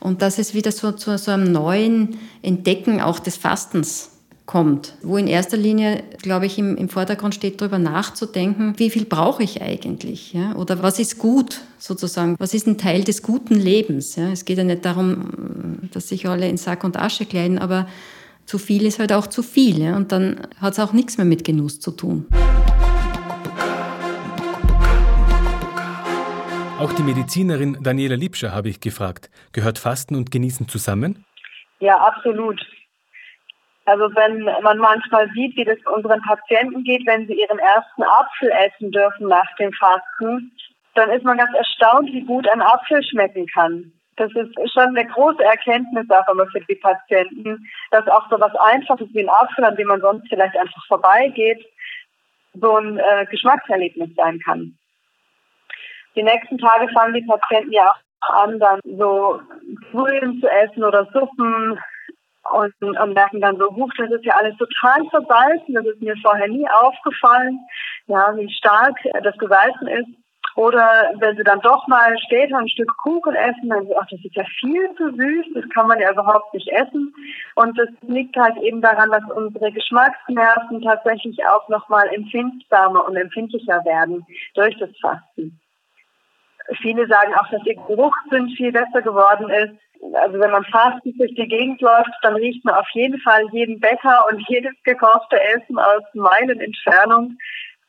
Und 0.00 0.22
dass 0.22 0.38
es 0.38 0.54
wieder 0.54 0.72
so 0.72 0.92
zu 0.92 1.16
so 1.18 1.30
einem 1.30 1.52
neuen 1.52 2.16
Entdecken 2.42 3.00
auch 3.00 3.18
des 3.18 3.36
Fastens 3.36 4.10
kommt, 4.50 4.94
wo 5.02 5.16
in 5.16 5.28
erster 5.28 5.56
Linie, 5.56 6.02
glaube 6.22 6.46
ich, 6.46 6.58
im, 6.58 6.76
im 6.76 6.88
Vordergrund 6.88 7.36
steht, 7.36 7.60
darüber 7.60 7.78
nachzudenken, 7.78 8.74
wie 8.78 8.90
viel 8.90 9.04
brauche 9.04 9.44
ich 9.44 9.62
eigentlich? 9.62 10.32
Ja? 10.32 10.56
Oder 10.56 10.82
was 10.82 10.98
ist 10.98 11.18
gut 11.18 11.60
sozusagen? 11.78 12.34
Was 12.36 12.52
ist 12.52 12.66
ein 12.66 12.76
Teil 12.76 13.04
des 13.04 13.22
guten 13.22 13.54
Lebens? 13.54 14.16
Ja? 14.16 14.32
Es 14.32 14.44
geht 14.44 14.58
ja 14.58 14.64
nicht 14.64 14.84
darum, 14.84 15.78
dass 15.92 16.08
sich 16.08 16.26
alle 16.26 16.48
in 16.48 16.56
Sack 16.56 16.82
und 16.82 16.96
Asche 16.96 17.26
kleiden, 17.26 17.60
aber 17.60 17.86
zu 18.44 18.58
viel 18.58 18.86
ist 18.86 18.98
halt 18.98 19.12
auch 19.12 19.28
zu 19.28 19.44
viel. 19.44 19.78
Ja? 19.80 19.96
Und 19.96 20.10
dann 20.10 20.40
hat 20.60 20.72
es 20.72 20.80
auch 20.80 20.92
nichts 20.92 21.16
mehr 21.16 21.26
mit 21.26 21.44
Genuss 21.44 21.78
zu 21.78 21.92
tun. 21.92 22.26
Auch 26.80 26.94
die 26.94 27.02
Medizinerin 27.02 27.76
Daniela 27.82 28.14
Liebscher 28.14 28.54
habe 28.54 28.70
ich 28.70 28.80
gefragt. 28.80 29.28
Gehört 29.52 29.78
Fasten 29.78 30.16
und 30.16 30.30
Genießen 30.30 30.66
zusammen? 30.66 31.26
Ja, 31.78 31.98
absolut. 31.98 32.58
Also 33.84 34.04
wenn 34.14 34.44
man 34.62 34.78
manchmal 34.78 35.28
sieht, 35.34 35.54
wie 35.56 35.66
das 35.66 35.76
unseren 35.94 36.22
Patienten 36.22 36.82
geht, 36.82 37.06
wenn 37.06 37.26
sie 37.26 37.38
ihren 37.38 37.58
ersten 37.58 38.02
Apfel 38.02 38.50
essen 38.50 38.92
dürfen 38.92 39.28
nach 39.28 39.54
dem 39.58 39.70
Fasten, 39.74 40.52
dann 40.94 41.10
ist 41.10 41.22
man 41.22 41.36
ganz 41.36 41.54
erstaunt, 41.54 42.10
wie 42.14 42.24
gut 42.24 42.48
ein 42.48 42.62
Apfel 42.62 43.04
schmecken 43.04 43.46
kann. 43.48 43.92
Das 44.16 44.32
ist 44.32 44.54
schon 44.72 44.96
eine 44.96 45.06
große 45.06 45.44
Erkenntnis 45.44 46.08
auch 46.08 46.28
immer 46.32 46.46
für 46.46 46.60
die 46.60 46.76
Patienten, 46.76 47.68
dass 47.90 48.08
auch 48.08 48.26
so 48.30 48.40
was 48.40 48.54
Einfaches 48.54 49.08
wie 49.12 49.20
ein 49.20 49.28
Apfel, 49.28 49.64
an 49.64 49.76
dem 49.76 49.88
man 49.88 50.00
sonst 50.00 50.26
vielleicht 50.30 50.56
einfach 50.56 50.86
vorbeigeht, 50.86 51.62
so 52.54 52.76
ein 52.78 52.96
äh, 52.96 53.26
Geschmackserlebnis 53.30 54.14
sein 54.16 54.40
kann. 54.42 54.78
Die 56.20 56.24
nächsten 56.24 56.58
Tage 56.58 56.86
fangen 56.92 57.14
die 57.14 57.22
Patienten 57.22 57.72
ja 57.72 57.90
auch 58.20 58.44
an, 58.44 58.58
dann 58.58 58.78
so 58.84 59.40
Brühen 59.90 60.38
zu 60.38 60.46
essen 60.46 60.84
oder 60.84 61.08
Suppen, 61.14 61.80
und, 62.52 62.74
und 62.82 63.14
merken 63.14 63.40
dann 63.40 63.56
so, 63.56 63.70
huch, 63.74 63.90
das 63.96 64.10
ist 64.10 64.24
ja 64.24 64.34
alles 64.34 64.56
total 64.58 65.06
versalzen, 65.08 65.74
das 65.74 65.86
ist 65.86 66.02
mir 66.02 66.14
vorher 66.22 66.48
nie 66.48 66.66
aufgefallen, 66.68 67.58
ja, 68.06 68.34
wie 68.36 68.52
stark 68.52 68.96
das 69.22 69.36
gesalzen 69.38 69.86
ist. 69.88 70.08
Oder 70.56 71.12
wenn 71.20 71.36
sie 71.36 71.44
dann 71.44 71.60
doch 71.60 71.86
mal 71.86 72.18
später 72.18 72.58
ein 72.58 72.68
Stück 72.68 72.90
Kuchen 72.98 73.34
essen, 73.34 73.68
dann 73.68 73.86
sie, 73.86 73.96
ach, 73.96 74.06
das 74.10 74.20
ist 74.22 74.34
ja 74.34 74.44
viel 74.58 74.94
zu 74.96 75.10
süß, 75.14 75.46
das 75.54 75.64
kann 75.70 75.86
man 75.86 76.00
ja 76.00 76.10
überhaupt 76.10 76.52
nicht 76.52 76.68
essen. 76.68 77.14
Und 77.54 77.78
das 77.78 77.88
liegt 78.02 78.36
halt 78.36 78.56
eben 78.58 78.82
daran, 78.82 79.10
dass 79.10 79.22
unsere 79.30 79.70
Geschmacksnerven 79.72 80.82
tatsächlich 80.82 81.38
auch 81.46 81.68
nochmal 81.68 82.08
empfindsamer 82.12 83.06
und 83.06 83.16
empfindlicher 83.16 83.84
werden 83.84 84.26
durch 84.54 84.76
das 84.78 84.90
Fasten. 85.00 85.60
Viele 86.80 87.06
sagen 87.06 87.34
auch, 87.34 87.48
dass 87.50 87.64
ihr 87.64 87.74
Geruchssinn 87.74 88.48
viel 88.56 88.72
besser 88.72 89.02
geworden 89.02 89.50
ist 89.50 89.74
also 90.14 90.38
wenn 90.38 90.50
man 90.50 90.64
fastend 90.64 91.20
durch 91.20 91.34
die 91.34 91.48
Gegend 91.48 91.80
läuft, 91.80 92.10
dann 92.22 92.34
riecht 92.34 92.64
man 92.64 92.74
auf 92.74 92.88
jeden 92.92 93.20
Fall 93.20 93.46
jeden 93.52 93.80
Bäcker 93.80 94.26
und 94.30 94.42
jedes 94.48 94.72
gekochte 94.84 95.40
Essen 95.40 95.78
aus 95.78 96.02
Meilen 96.14 96.60
Entfernung. 96.60 97.36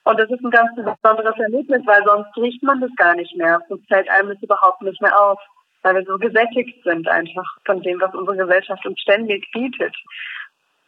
Und 0.04 0.20
das 0.20 0.30
ist 0.30 0.44
ein 0.44 0.52
ganz 0.52 0.70
besonderes 0.76 1.38
Erlebnis, 1.38 1.82
weil 1.86 2.04
sonst 2.04 2.36
riecht 2.38 2.64
man 2.64 2.82
das 2.82 2.92
gar 2.98 3.16
nicht 3.16 3.36
mehr. 3.38 3.62
Sonst 3.70 3.88
fällt 3.88 4.10
einem 4.10 4.30
das 4.30 4.42
überhaupt 4.42 4.82
nicht 4.82 5.02
mehr 5.02 5.20
auf, 5.20 5.40
weil 5.84 5.96
wir 5.96 6.06
so 6.06 6.18
gesättigt 6.18 6.84
sind 6.84 7.08
einfach 7.08 7.48
von 7.66 7.82
dem, 7.82 8.02
was 8.02 8.14
unsere 8.14 8.38
Gesellschaft 8.38 8.86
uns 8.86 9.00
ständig 9.00 9.50
bietet. 9.54 9.96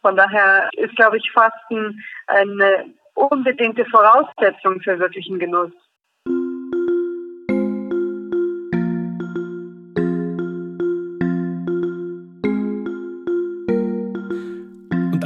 Von 0.02 0.16
daher 0.16 0.68
ist, 0.76 0.94
glaube 0.96 1.16
ich, 1.16 1.30
Fasten 1.32 2.04
eine 2.26 2.86
unbedingte 3.14 3.86
Voraussetzung 3.86 4.80
für 4.80 4.98
wirklichen 4.98 5.38
Genuss. 5.38 5.72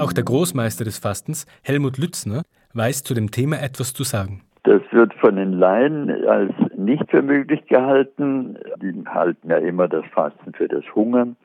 Auch 0.08 0.12
der 0.14 0.24
Großmeister 0.24 0.84
des 0.84 0.98
Fastens, 0.98 1.46
Helmut 1.62 1.98
Lützner, 1.98 2.42
weiß 2.72 3.04
zu 3.04 3.12
dem 3.12 3.30
Thema 3.30 3.60
etwas 3.60 3.92
zu 3.92 4.04
sagen. 4.04 4.42
Das 4.62 4.80
wird 4.90 5.12
von 5.14 5.36
den 5.36 5.52
Laien 5.52 6.10
als 6.26 6.52
nicht 6.76 7.10
für 7.10 7.20
möglich 7.20 7.66
gehalten. 7.66 8.58
Die 8.82 9.04
halten 9.06 9.50
ja 9.50 9.58
immer 9.58 9.86
das 9.86 10.04
Fasten 10.14 10.54
für 10.54 10.66
das 10.66 10.84
Hungern. 10.94 11.36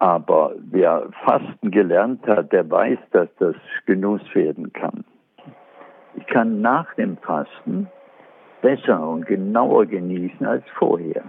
Aber 0.00 0.54
wer 0.58 1.10
Fasten 1.24 1.70
gelernt 1.70 2.26
hat, 2.26 2.52
der 2.52 2.68
weiß, 2.68 2.98
dass 3.12 3.28
das 3.38 3.54
Genuss 3.86 4.22
werden 4.34 4.72
kann. 4.72 5.04
Ich 6.16 6.26
kann 6.26 6.60
nach 6.60 6.92
dem 6.94 7.18
Fasten 7.18 7.86
besser 8.62 9.08
und 9.08 9.26
genauer 9.26 9.86
genießen 9.86 10.44
als 10.44 10.64
vorher. 10.76 11.22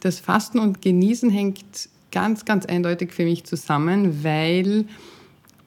Das 0.00 0.20
Fasten 0.20 0.58
und 0.58 0.82
Genießen 0.82 1.30
hängt 1.30 1.88
ganz, 2.12 2.44
ganz 2.44 2.66
eindeutig 2.66 3.12
für 3.12 3.24
mich 3.24 3.44
zusammen, 3.44 4.22
weil 4.22 4.84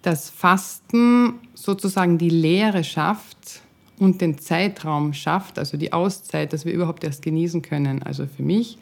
das 0.01 0.29
Fasten 0.29 1.33
sozusagen 1.55 2.17
die 2.17 2.29
Lehre 2.29 2.83
schafft 2.83 3.61
und 3.97 4.21
den 4.21 4.37
Zeitraum 4.37 5.13
schafft, 5.13 5.57
also 5.57 5.77
die 5.77 5.93
Auszeit, 5.93 6.53
dass 6.53 6.65
wir 6.65 6.73
überhaupt 6.73 7.03
erst 7.03 7.21
genießen 7.21 7.61
können. 7.61 8.03
Also 8.03 8.27
für 8.27 8.43
mich 8.43 8.77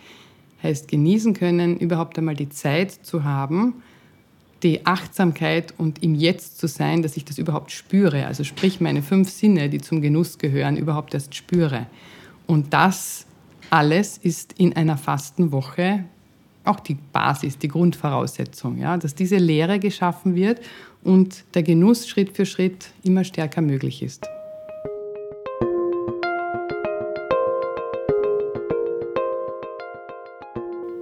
heißt 0.62 0.88
genießen 0.88 1.34
können, 1.34 1.78
überhaupt 1.78 2.18
einmal 2.18 2.36
die 2.36 2.50
Zeit 2.50 2.92
zu 2.92 3.24
haben, 3.24 3.82
die 4.64 4.86
Achtsamkeit 4.86 5.74
und 5.78 6.02
im 6.04 6.16
Jetzt 6.16 6.58
zu 6.58 6.68
sein, 6.68 7.04
dass 7.04 7.18
ich 7.18 7.26
das 7.26 7.38
überhaupt 7.38 7.72
spüre. 7.72 8.26
Also 8.26 8.44
sprich 8.44 8.80
meine 8.80 9.02
fünf 9.02 9.30
Sinne, 9.30 9.70
die 9.70 9.82
zum 9.82 10.02
Genuss 10.02 10.38
gehören, 10.38 10.78
überhaupt 10.78 11.14
erst 11.14 11.36
spüre. 11.36 11.88
Und 12.48 12.74
das 12.74 13.26
alles 13.70 14.18
ist 14.18 14.54
in 14.54 14.76
einer 14.76 14.98
Fastenwoche 14.98 16.06
auch 16.64 16.80
die 16.80 16.98
Basis, 17.12 17.58
die 17.58 17.68
Grundvoraussetzung, 17.68 18.78
ja, 18.78 18.98
dass 18.98 19.16
diese 19.16 19.38
Lehre 19.38 19.80
geschaffen 19.80 20.36
wird 20.36 20.62
und 21.04 21.44
der 21.54 21.64
Genuss 21.64 22.08
Schritt 22.08 22.36
für 22.36 22.46
Schritt 22.46 22.92
immer 23.04 23.24
stärker 23.24 23.62
möglich 23.62 24.02
ist. 24.02 24.26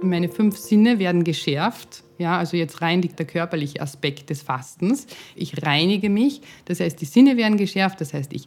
Meine 0.02 0.28
fünf 0.28 0.58
Sinne 0.58 0.98
werden 0.98 1.22
geschärft. 1.24 2.02
Ja, 2.18 2.36
also 2.36 2.56
jetzt 2.56 2.82
rein 2.82 3.02
liegt 3.02 3.18
der 3.18 3.26
körperliche 3.26 3.80
Aspekt 3.80 4.30
des 4.30 4.42
Fastens. 4.42 5.06
Ich 5.34 5.64
reinige 5.64 6.10
mich, 6.10 6.42
das 6.66 6.80
heißt, 6.80 7.00
die 7.00 7.04
Sinne 7.04 7.36
werden 7.36 7.56
geschärft, 7.56 8.00
das 8.00 8.12
heißt, 8.12 8.32
ich 8.32 8.46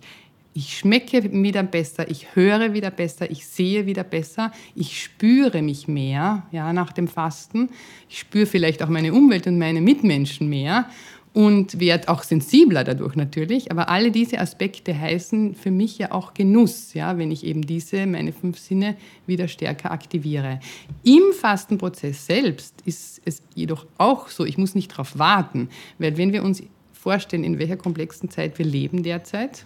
ich 0.57 0.77
schmecke 0.77 1.33
wieder 1.33 1.63
besser, 1.63 2.09
ich 2.09 2.33
höre 2.33 2.73
wieder 2.73 2.89
besser, 2.89 3.29
ich 3.29 3.45
sehe 3.45 3.85
wieder 3.85 4.05
besser, 4.05 4.53
ich 4.73 5.03
spüre 5.03 5.61
mich 5.61 5.89
mehr 5.89 6.47
ja, 6.53 6.71
nach 6.71 6.93
dem 6.93 7.09
Fasten. 7.09 7.69
Ich 8.09 8.19
spüre 8.19 8.45
vielleicht 8.45 8.81
auch 8.81 8.87
meine 8.87 9.13
Umwelt 9.13 9.47
und 9.47 9.59
meine 9.59 9.81
Mitmenschen 9.81 10.47
mehr. 10.47 10.89
und 11.33 11.81
werde 11.81 12.07
auch 12.07 12.23
sensibler 12.23 12.85
dadurch 12.85 13.17
natürlich. 13.17 13.69
Aber 13.69 13.89
alle 13.89 14.09
diese 14.09 14.39
Aspekte 14.39 14.97
heißen 14.97 15.53
für 15.55 15.71
mich 15.71 15.97
ja 15.97 16.13
auch 16.13 16.33
Genuss, 16.33 16.93
ja, 16.93 17.17
wenn 17.17 17.29
ich 17.29 17.43
eben 17.43 17.63
diese, 17.63 18.05
meine 18.05 18.31
fünf 18.31 18.57
Sinne 18.57 18.95
wieder 19.27 19.49
stärker 19.49 19.91
aktiviere. 19.91 20.61
Im 21.03 21.33
Fastenprozess 21.37 22.25
selbst 22.25 22.75
ist 22.85 23.21
es 23.25 23.41
jedoch 23.53 23.85
auch 23.97 24.29
so, 24.29 24.45
ich 24.45 24.57
muss 24.57 24.75
nicht 24.75 24.93
darauf 24.93 25.19
warten, 25.19 25.67
weil 25.99 26.15
wenn 26.15 26.31
wir 26.31 26.41
uns 26.41 26.63
vorstellen, 26.93 27.43
in 27.43 27.59
welcher 27.59 27.75
komplexen 27.75 28.29
Zeit 28.29 28.57
wir 28.57 28.65
leben 28.65 29.03
derzeit 29.03 29.65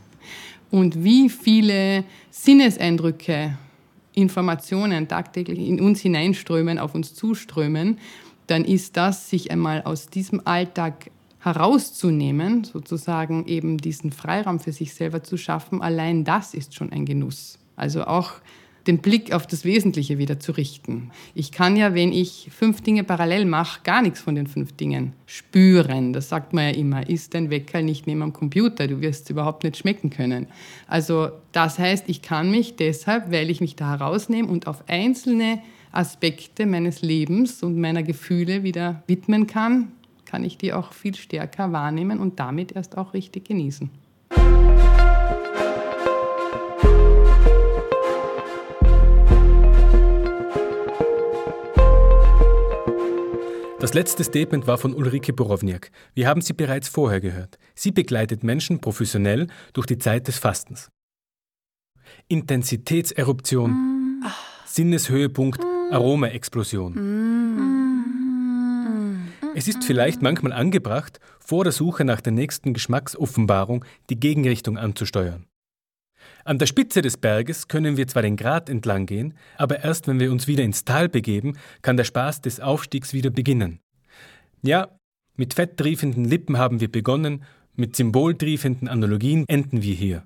und 0.71 1.03
wie 1.03 1.29
viele 1.29 2.03
Sinneseindrücke, 2.31 3.57
Informationen 4.13 5.07
tagtäglich 5.07 5.59
in 5.59 5.79
uns 5.79 6.01
hineinströmen, 6.01 6.79
auf 6.79 6.95
uns 6.95 7.13
zuströmen, 7.13 7.99
dann 8.47 8.65
ist 8.65 8.97
das, 8.97 9.29
sich 9.29 9.51
einmal 9.51 9.83
aus 9.83 10.07
diesem 10.07 10.41
Alltag 10.45 11.11
herauszunehmen, 11.39 12.63
sozusagen 12.63 13.45
eben 13.47 13.77
diesen 13.77 14.11
Freiraum 14.11 14.59
für 14.59 14.73
sich 14.73 14.93
selber 14.93 15.23
zu 15.23 15.37
schaffen, 15.37 15.81
allein 15.81 16.25
das 16.25 16.53
ist 16.53 16.75
schon 16.75 16.91
ein 16.91 17.05
Genuss. 17.05 17.59
Also 17.75 18.03
auch 18.05 18.33
den 18.87 18.99
Blick 18.99 19.33
auf 19.33 19.45
das 19.45 19.65
Wesentliche 19.65 20.17
wieder 20.17 20.39
zu 20.39 20.51
richten. 20.51 21.11
Ich 21.35 21.51
kann 21.51 21.75
ja, 21.75 21.93
wenn 21.93 22.11
ich 22.11 22.49
fünf 22.51 22.81
Dinge 22.81 23.03
parallel 23.03 23.45
mache, 23.45 23.81
gar 23.83 24.01
nichts 24.01 24.19
von 24.19 24.35
den 24.35 24.47
fünf 24.47 24.73
Dingen 24.73 25.13
spüren. 25.25 26.13
Das 26.13 26.29
sagt 26.29 26.53
man 26.53 26.65
ja 26.65 26.71
immer, 26.71 27.07
ist 27.09 27.33
dein 27.33 27.49
Wecker 27.49 27.81
nicht 27.81 28.07
neben 28.07 28.21
dem 28.21 28.33
Computer, 28.33 28.87
du 28.87 29.01
wirst 29.01 29.25
es 29.25 29.29
überhaupt 29.29 29.63
nicht 29.63 29.77
schmecken 29.77 30.09
können. 30.09 30.47
Also 30.87 31.29
das 31.51 31.79
heißt, 31.79 32.05
ich 32.07 32.21
kann 32.21 32.51
mich 32.51 32.75
deshalb, 32.75 33.31
weil 33.31 33.49
ich 33.49 33.61
mich 33.61 33.75
da 33.75 33.91
herausnehme 33.91 34.47
und 34.47 34.67
auf 34.67 34.83
einzelne 34.87 35.59
Aspekte 35.91 36.65
meines 36.65 37.01
Lebens 37.01 37.63
und 37.63 37.79
meiner 37.79 38.03
Gefühle 38.03 38.63
wieder 38.63 39.03
widmen 39.07 39.47
kann, 39.47 39.91
kann 40.25 40.43
ich 40.43 40.57
die 40.57 40.73
auch 40.73 40.93
viel 40.93 41.15
stärker 41.15 41.71
wahrnehmen 41.71 42.19
und 42.19 42.39
damit 42.39 42.73
erst 42.73 42.97
auch 42.97 43.13
richtig 43.13 43.45
genießen. 43.45 43.89
Das 53.79 53.93
letzte 53.93 54.25
Statement 54.25 54.67
war 54.67 54.77
von 54.77 54.93
Ulrike 54.93 55.31
Borowniak. 55.31 55.91
Wir 56.13 56.27
haben 56.27 56.41
sie 56.41 56.51
bereits 56.51 56.89
vorher 56.89 57.21
gehört. 57.21 57.57
Sie 57.75 57.91
begleitet 57.91 58.43
Menschen 58.43 58.81
professionell 58.81 59.47
durch 59.71 59.85
die 59.85 59.97
Zeit 59.97 60.27
des 60.27 60.37
Fastens. 60.37 60.89
Intensitätseruption, 62.27 63.71
mm. 63.71 64.25
Sinneshöhepunkt, 64.65 65.63
mm. 65.63 65.93
Aromaexplosion. 65.93 66.93
Mm. 66.93 67.69
Es 69.55 69.69
ist 69.69 69.85
vielleicht 69.85 70.21
manchmal 70.21 70.51
angebracht, 70.51 71.21
vor 71.39 71.63
der 71.63 71.71
Suche 71.71 72.03
nach 72.03 72.19
der 72.19 72.33
nächsten 72.33 72.73
Geschmacksoffenbarung 72.73 73.85
die 74.09 74.19
Gegenrichtung 74.19 74.77
anzusteuern. 74.77 75.45
An 76.45 76.57
der 76.57 76.65
Spitze 76.65 77.01
des 77.01 77.17
Berges 77.17 77.67
können 77.67 77.97
wir 77.97 78.07
zwar 78.07 78.21
den 78.21 78.37
Grat 78.37 78.69
entlang 78.69 79.05
gehen, 79.05 79.33
aber 79.57 79.83
erst 79.83 80.07
wenn 80.07 80.19
wir 80.19 80.31
uns 80.31 80.47
wieder 80.47 80.63
ins 80.63 80.85
Tal 80.85 81.09
begeben, 81.09 81.57
kann 81.81 81.97
der 81.97 82.03
Spaß 82.03 82.41
des 82.41 82.59
Aufstiegs 82.59 83.13
wieder 83.13 83.29
beginnen. 83.29 83.79
Ja, 84.61 84.89
mit 85.35 85.53
fetttriefenden 85.53 86.25
Lippen 86.25 86.57
haben 86.57 86.81
wir 86.81 86.91
begonnen, 86.91 87.43
mit 87.75 87.95
symboltriefenden 87.95 88.87
Analogien 88.87 89.45
enden 89.47 89.83
wir 89.83 89.95
hier. 89.95 90.23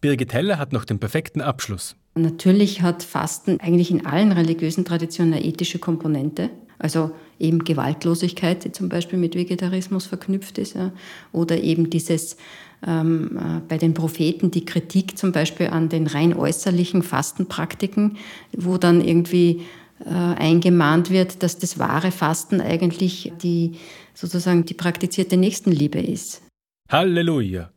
Birgit 0.00 0.32
Heller 0.32 0.58
hat 0.58 0.72
noch 0.72 0.84
den 0.84 0.98
perfekten 0.98 1.40
Abschluss. 1.40 1.96
Natürlich 2.14 2.82
hat 2.82 3.02
Fasten 3.02 3.60
eigentlich 3.60 3.90
in 3.90 4.06
allen 4.06 4.32
religiösen 4.32 4.84
Traditionen 4.84 5.34
eine 5.34 5.44
ethische 5.44 5.78
Komponente. 5.78 6.50
Also 6.78 7.12
eben 7.38 7.64
Gewaltlosigkeit, 7.64 8.64
die 8.64 8.72
zum 8.72 8.88
Beispiel 8.88 9.18
mit 9.18 9.34
Vegetarismus 9.34 10.06
verknüpft 10.06 10.58
ist, 10.58 10.74
ja. 10.74 10.92
oder 11.32 11.58
eben 11.58 11.88
dieses 11.88 12.36
bei 12.82 13.78
den 13.78 13.94
Propheten 13.94 14.50
die 14.50 14.64
Kritik 14.64 15.18
zum 15.18 15.32
Beispiel 15.32 15.68
an 15.68 15.88
den 15.88 16.06
rein 16.06 16.34
äußerlichen 16.34 17.02
Fastenpraktiken, 17.02 18.18
wo 18.52 18.76
dann 18.76 19.00
irgendwie 19.00 19.62
äh, 20.04 20.10
eingemahnt 20.10 21.10
wird, 21.10 21.42
dass 21.42 21.58
das 21.58 21.78
wahre 21.78 22.10
Fasten 22.10 22.60
eigentlich 22.60 23.32
die 23.42 23.78
sozusagen 24.12 24.66
die 24.66 24.74
praktizierte 24.74 25.36
Nächstenliebe 25.36 25.98
ist. 25.98 26.42
Halleluja! 26.90 27.70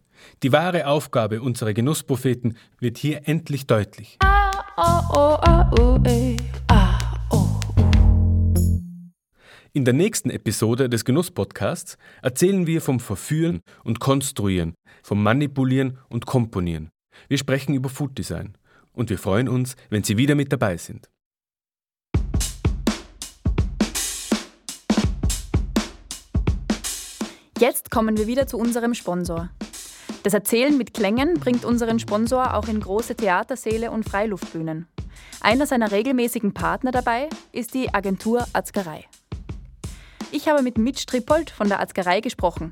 Die 0.44 0.52
wahre 0.52 0.88
Aufgabe 0.88 1.42
unserer 1.42 1.74
Genusspropheten 1.74 2.58
wird 2.80 2.98
hier 2.98 3.28
endlich 3.28 3.68
deutlich. 3.68 4.18
Ah, 4.20 4.52
oh, 4.78 5.18
oh, 5.18 5.38
ah, 5.42 5.72
oh, 5.80 5.98
eh. 6.08 6.36
In 9.72 9.86
der 9.86 9.94
nächsten 9.94 10.32
Episode 10.32 10.90
des 10.90 11.06
Genuss-Podcasts 11.06 12.00
erzählen 12.24 12.66
wir 12.66 12.82
vom 12.82 13.00
Verführen 13.00 13.62
und 13.84 14.00
Konstruieren, 14.00 14.74
vom 15.04 15.22
Manipulieren 15.22 16.00
und 16.10 16.26
Komponieren. 16.26 16.90
Wir 17.28 17.38
sprechen 17.38 17.76
über 17.76 17.88
Food 17.88 18.18
Design 18.18 18.58
und 18.94 19.12
wir 19.12 19.20
freuen 19.20 19.48
uns, 19.48 19.76
wenn 19.92 20.04
Sie 20.04 20.18
wieder 20.18 20.34
mit 20.34 20.52
dabei 20.52 20.78
sind. 20.78 21.08
Jetzt 27.60 27.92
kommen 27.92 28.18
wir 28.18 28.26
wieder 28.26 28.48
zu 28.48 28.58
unserem 28.58 28.96
Sponsor. 28.96 29.52
Das 30.24 30.34
Erzählen 30.34 30.76
mit 30.80 30.96
Klängen 30.96 31.36
bringt 31.36 31.64
unseren 31.64 32.00
Sponsor 32.00 32.56
auch 32.56 32.68
in 32.68 32.80
große 32.80 33.14
Theatersäle 33.14 33.92
und 33.92 34.10
Freiluftbühnen. 34.10 34.88
Einer 35.42 35.68
seiner 35.68 35.92
regelmäßigen 35.92 36.56
Partner 36.56 36.92
dabei 36.92 37.30
ist 37.52 37.76
die 37.76 37.94
Agentur 37.94 38.48
Arzgerei. 38.54 39.06
Ich 40.32 40.48
habe 40.48 40.62
mit 40.62 40.78
Mitch 40.78 41.06
Trippold 41.08 41.50
von 41.50 41.70
der 41.70 41.80
Arzgerei 41.80 42.22
gesprochen. 42.22 42.72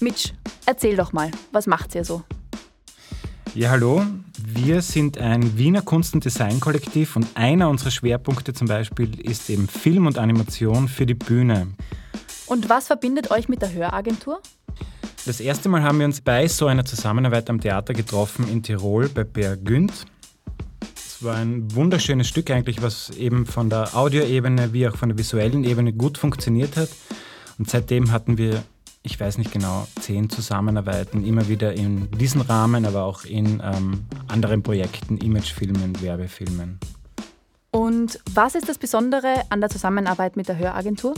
Mitch, 0.00 0.34
erzähl 0.66 0.94
doch 0.94 1.14
mal, 1.14 1.30
was 1.50 1.66
macht 1.66 1.94
ihr 1.94 2.04
so? 2.04 2.22
Ja, 3.54 3.70
hallo. 3.70 4.04
Wir 4.44 4.82
sind 4.82 5.16
ein 5.16 5.56
Wiener 5.56 5.80
Kunst- 5.80 6.12
und 6.12 6.24
Design-Kollektiv 6.24 7.16
und 7.16 7.26
einer 7.34 7.70
unserer 7.70 7.90
Schwerpunkte 7.90 8.52
zum 8.52 8.68
Beispiel 8.68 9.18
ist 9.20 9.48
eben 9.48 9.68
Film 9.68 10.06
und 10.06 10.18
Animation 10.18 10.86
für 10.86 11.06
die 11.06 11.14
Bühne. 11.14 11.68
Und 12.46 12.68
was 12.68 12.88
verbindet 12.88 13.30
euch 13.30 13.48
mit 13.48 13.62
der 13.62 13.72
Höragentur? 13.72 14.42
Das 15.24 15.40
erste 15.40 15.70
Mal 15.70 15.82
haben 15.82 15.98
wir 15.98 16.06
uns 16.06 16.20
bei 16.20 16.46
so 16.46 16.66
einer 16.66 16.84
Zusammenarbeit 16.84 17.48
am 17.48 17.60
Theater 17.60 17.94
getroffen 17.94 18.48
in 18.48 18.62
Tirol 18.62 19.08
bei 19.08 19.24
Per 19.24 19.56
Günd 19.56 20.04
war 21.24 21.36
ein 21.36 21.74
wunderschönes 21.74 22.28
Stück 22.28 22.50
eigentlich, 22.50 22.82
was 22.82 23.10
eben 23.10 23.46
von 23.46 23.70
der 23.70 23.96
Audioebene 23.96 24.72
wie 24.72 24.88
auch 24.88 24.96
von 24.96 25.08
der 25.08 25.18
visuellen 25.18 25.64
Ebene 25.64 25.92
gut 25.92 26.18
funktioniert 26.18 26.76
hat. 26.76 26.88
Und 27.58 27.70
seitdem 27.70 28.12
hatten 28.12 28.38
wir, 28.38 28.62
ich 29.02 29.18
weiß 29.18 29.38
nicht 29.38 29.52
genau, 29.52 29.86
zehn 30.00 30.30
Zusammenarbeiten, 30.30 31.24
immer 31.24 31.48
wieder 31.48 31.72
in 31.72 32.10
diesem 32.12 32.40
Rahmen, 32.40 32.86
aber 32.86 33.04
auch 33.04 33.24
in 33.24 33.62
ähm, 33.64 34.04
anderen 34.28 34.62
Projekten, 34.62 35.18
Imagefilmen, 35.18 36.00
Werbefilmen. 36.00 36.78
Und 37.70 38.20
was 38.34 38.54
ist 38.54 38.68
das 38.68 38.78
Besondere 38.78 39.42
an 39.48 39.60
der 39.60 39.70
Zusammenarbeit 39.70 40.36
mit 40.36 40.48
der 40.48 40.58
Höragentur? 40.58 41.14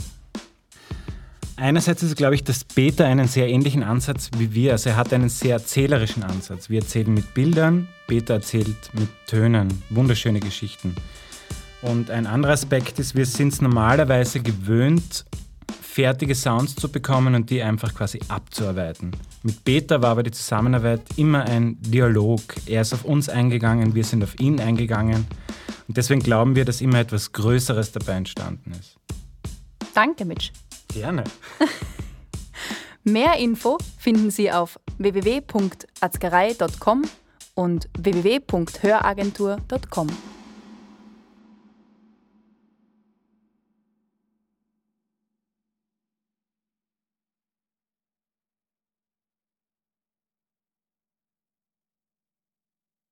Einerseits 1.57 2.03
ist, 2.03 2.17
glaube 2.17 2.35
ich, 2.35 2.43
dass 2.43 2.65
Peter 2.65 3.05
einen 3.05 3.27
sehr 3.27 3.47
ähnlichen 3.47 3.81
Ansatz 3.81 4.29
wie 4.37 4.53
wir. 4.53 4.73
Also 4.73 4.89
er 4.89 4.97
hat 4.97 5.13
einen 5.13 5.29
sehr 5.29 5.53
erzählerischen 5.53 6.23
Ansatz. 6.23 6.69
Wir 6.69 6.81
erzählen 6.81 7.13
mit 7.13 7.33
Bildern, 7.33 7.87
Peter 8.07 8.35
erzählt 8.35 8.89
mit 8.93 9.07
Tönen. 9.25 9.81
Wunderschöne 9.89 10.41
Geschichten. 10.41 10.95
Und 11.81 12.11
ein 12.11 12.27
anderer 12.27 12.53
Aspekt 12.53 12.99
ist, 12.99 13.15
wir 13.15 13.25
sind 13.25 13.53
es 13.53 13.61
normalerweise 13.61 14.41
gewöhnt, 14.41 15.25
fertige 15.81 16.35
Sounds 16.35 16.75
zu 16.75 16.89
bekommen 16.89 17.35
und 17.35 17.49
die 17.49 17.61
einfach 17.61 17.93
quasi 17.93 18.19
abzuarbeiten. 18.27 19.11
Mit 19.43 19.63
Peter 19.63 20.01
war 20.01 20.11
aber 20.11 20.23
die 20.23 20.31
Zusammenarbeit 20.31 21.03
immer 21.15 21.43
ein 21.45 21.77
Dialog. 21.81 22.41
Er 22.65 22.81
ist 22.81 22.93
auf 22.93 23.05
uns 23.05 23.29
eingegangen, 23.29 23.95
wir 23.95 24.03
sind 24.03 24.23
auf 24.23 24.37
ihn 24.41 24.59
eingegangen. 24.59 25.25
Und 25.87 25.95
deswegen 25.95 26.21
glauben 26.21 26.55
wir, 26.57 26.65
dass 26.65 26.81
immer 26.81 26.99
etwas 26.99 27.31
Größeres 27.31 27.93
dabei 27.93 28.13
entstanden 28.13 28.71
ist. 28.71 28.97
Danke, 29.93 30.25
Mitch. 30.25 30.51
Gerne. 30.95 31.23
Mehr 33.03 33.37
Info 33.37 33.77
finden 33.99 34.31
Sie 34.31 34.49
auf 34.49 34.79
www.arzgerei.com 34.97 37.03
und 37.53 37.89
www.höragentur.com. 37.97 40.07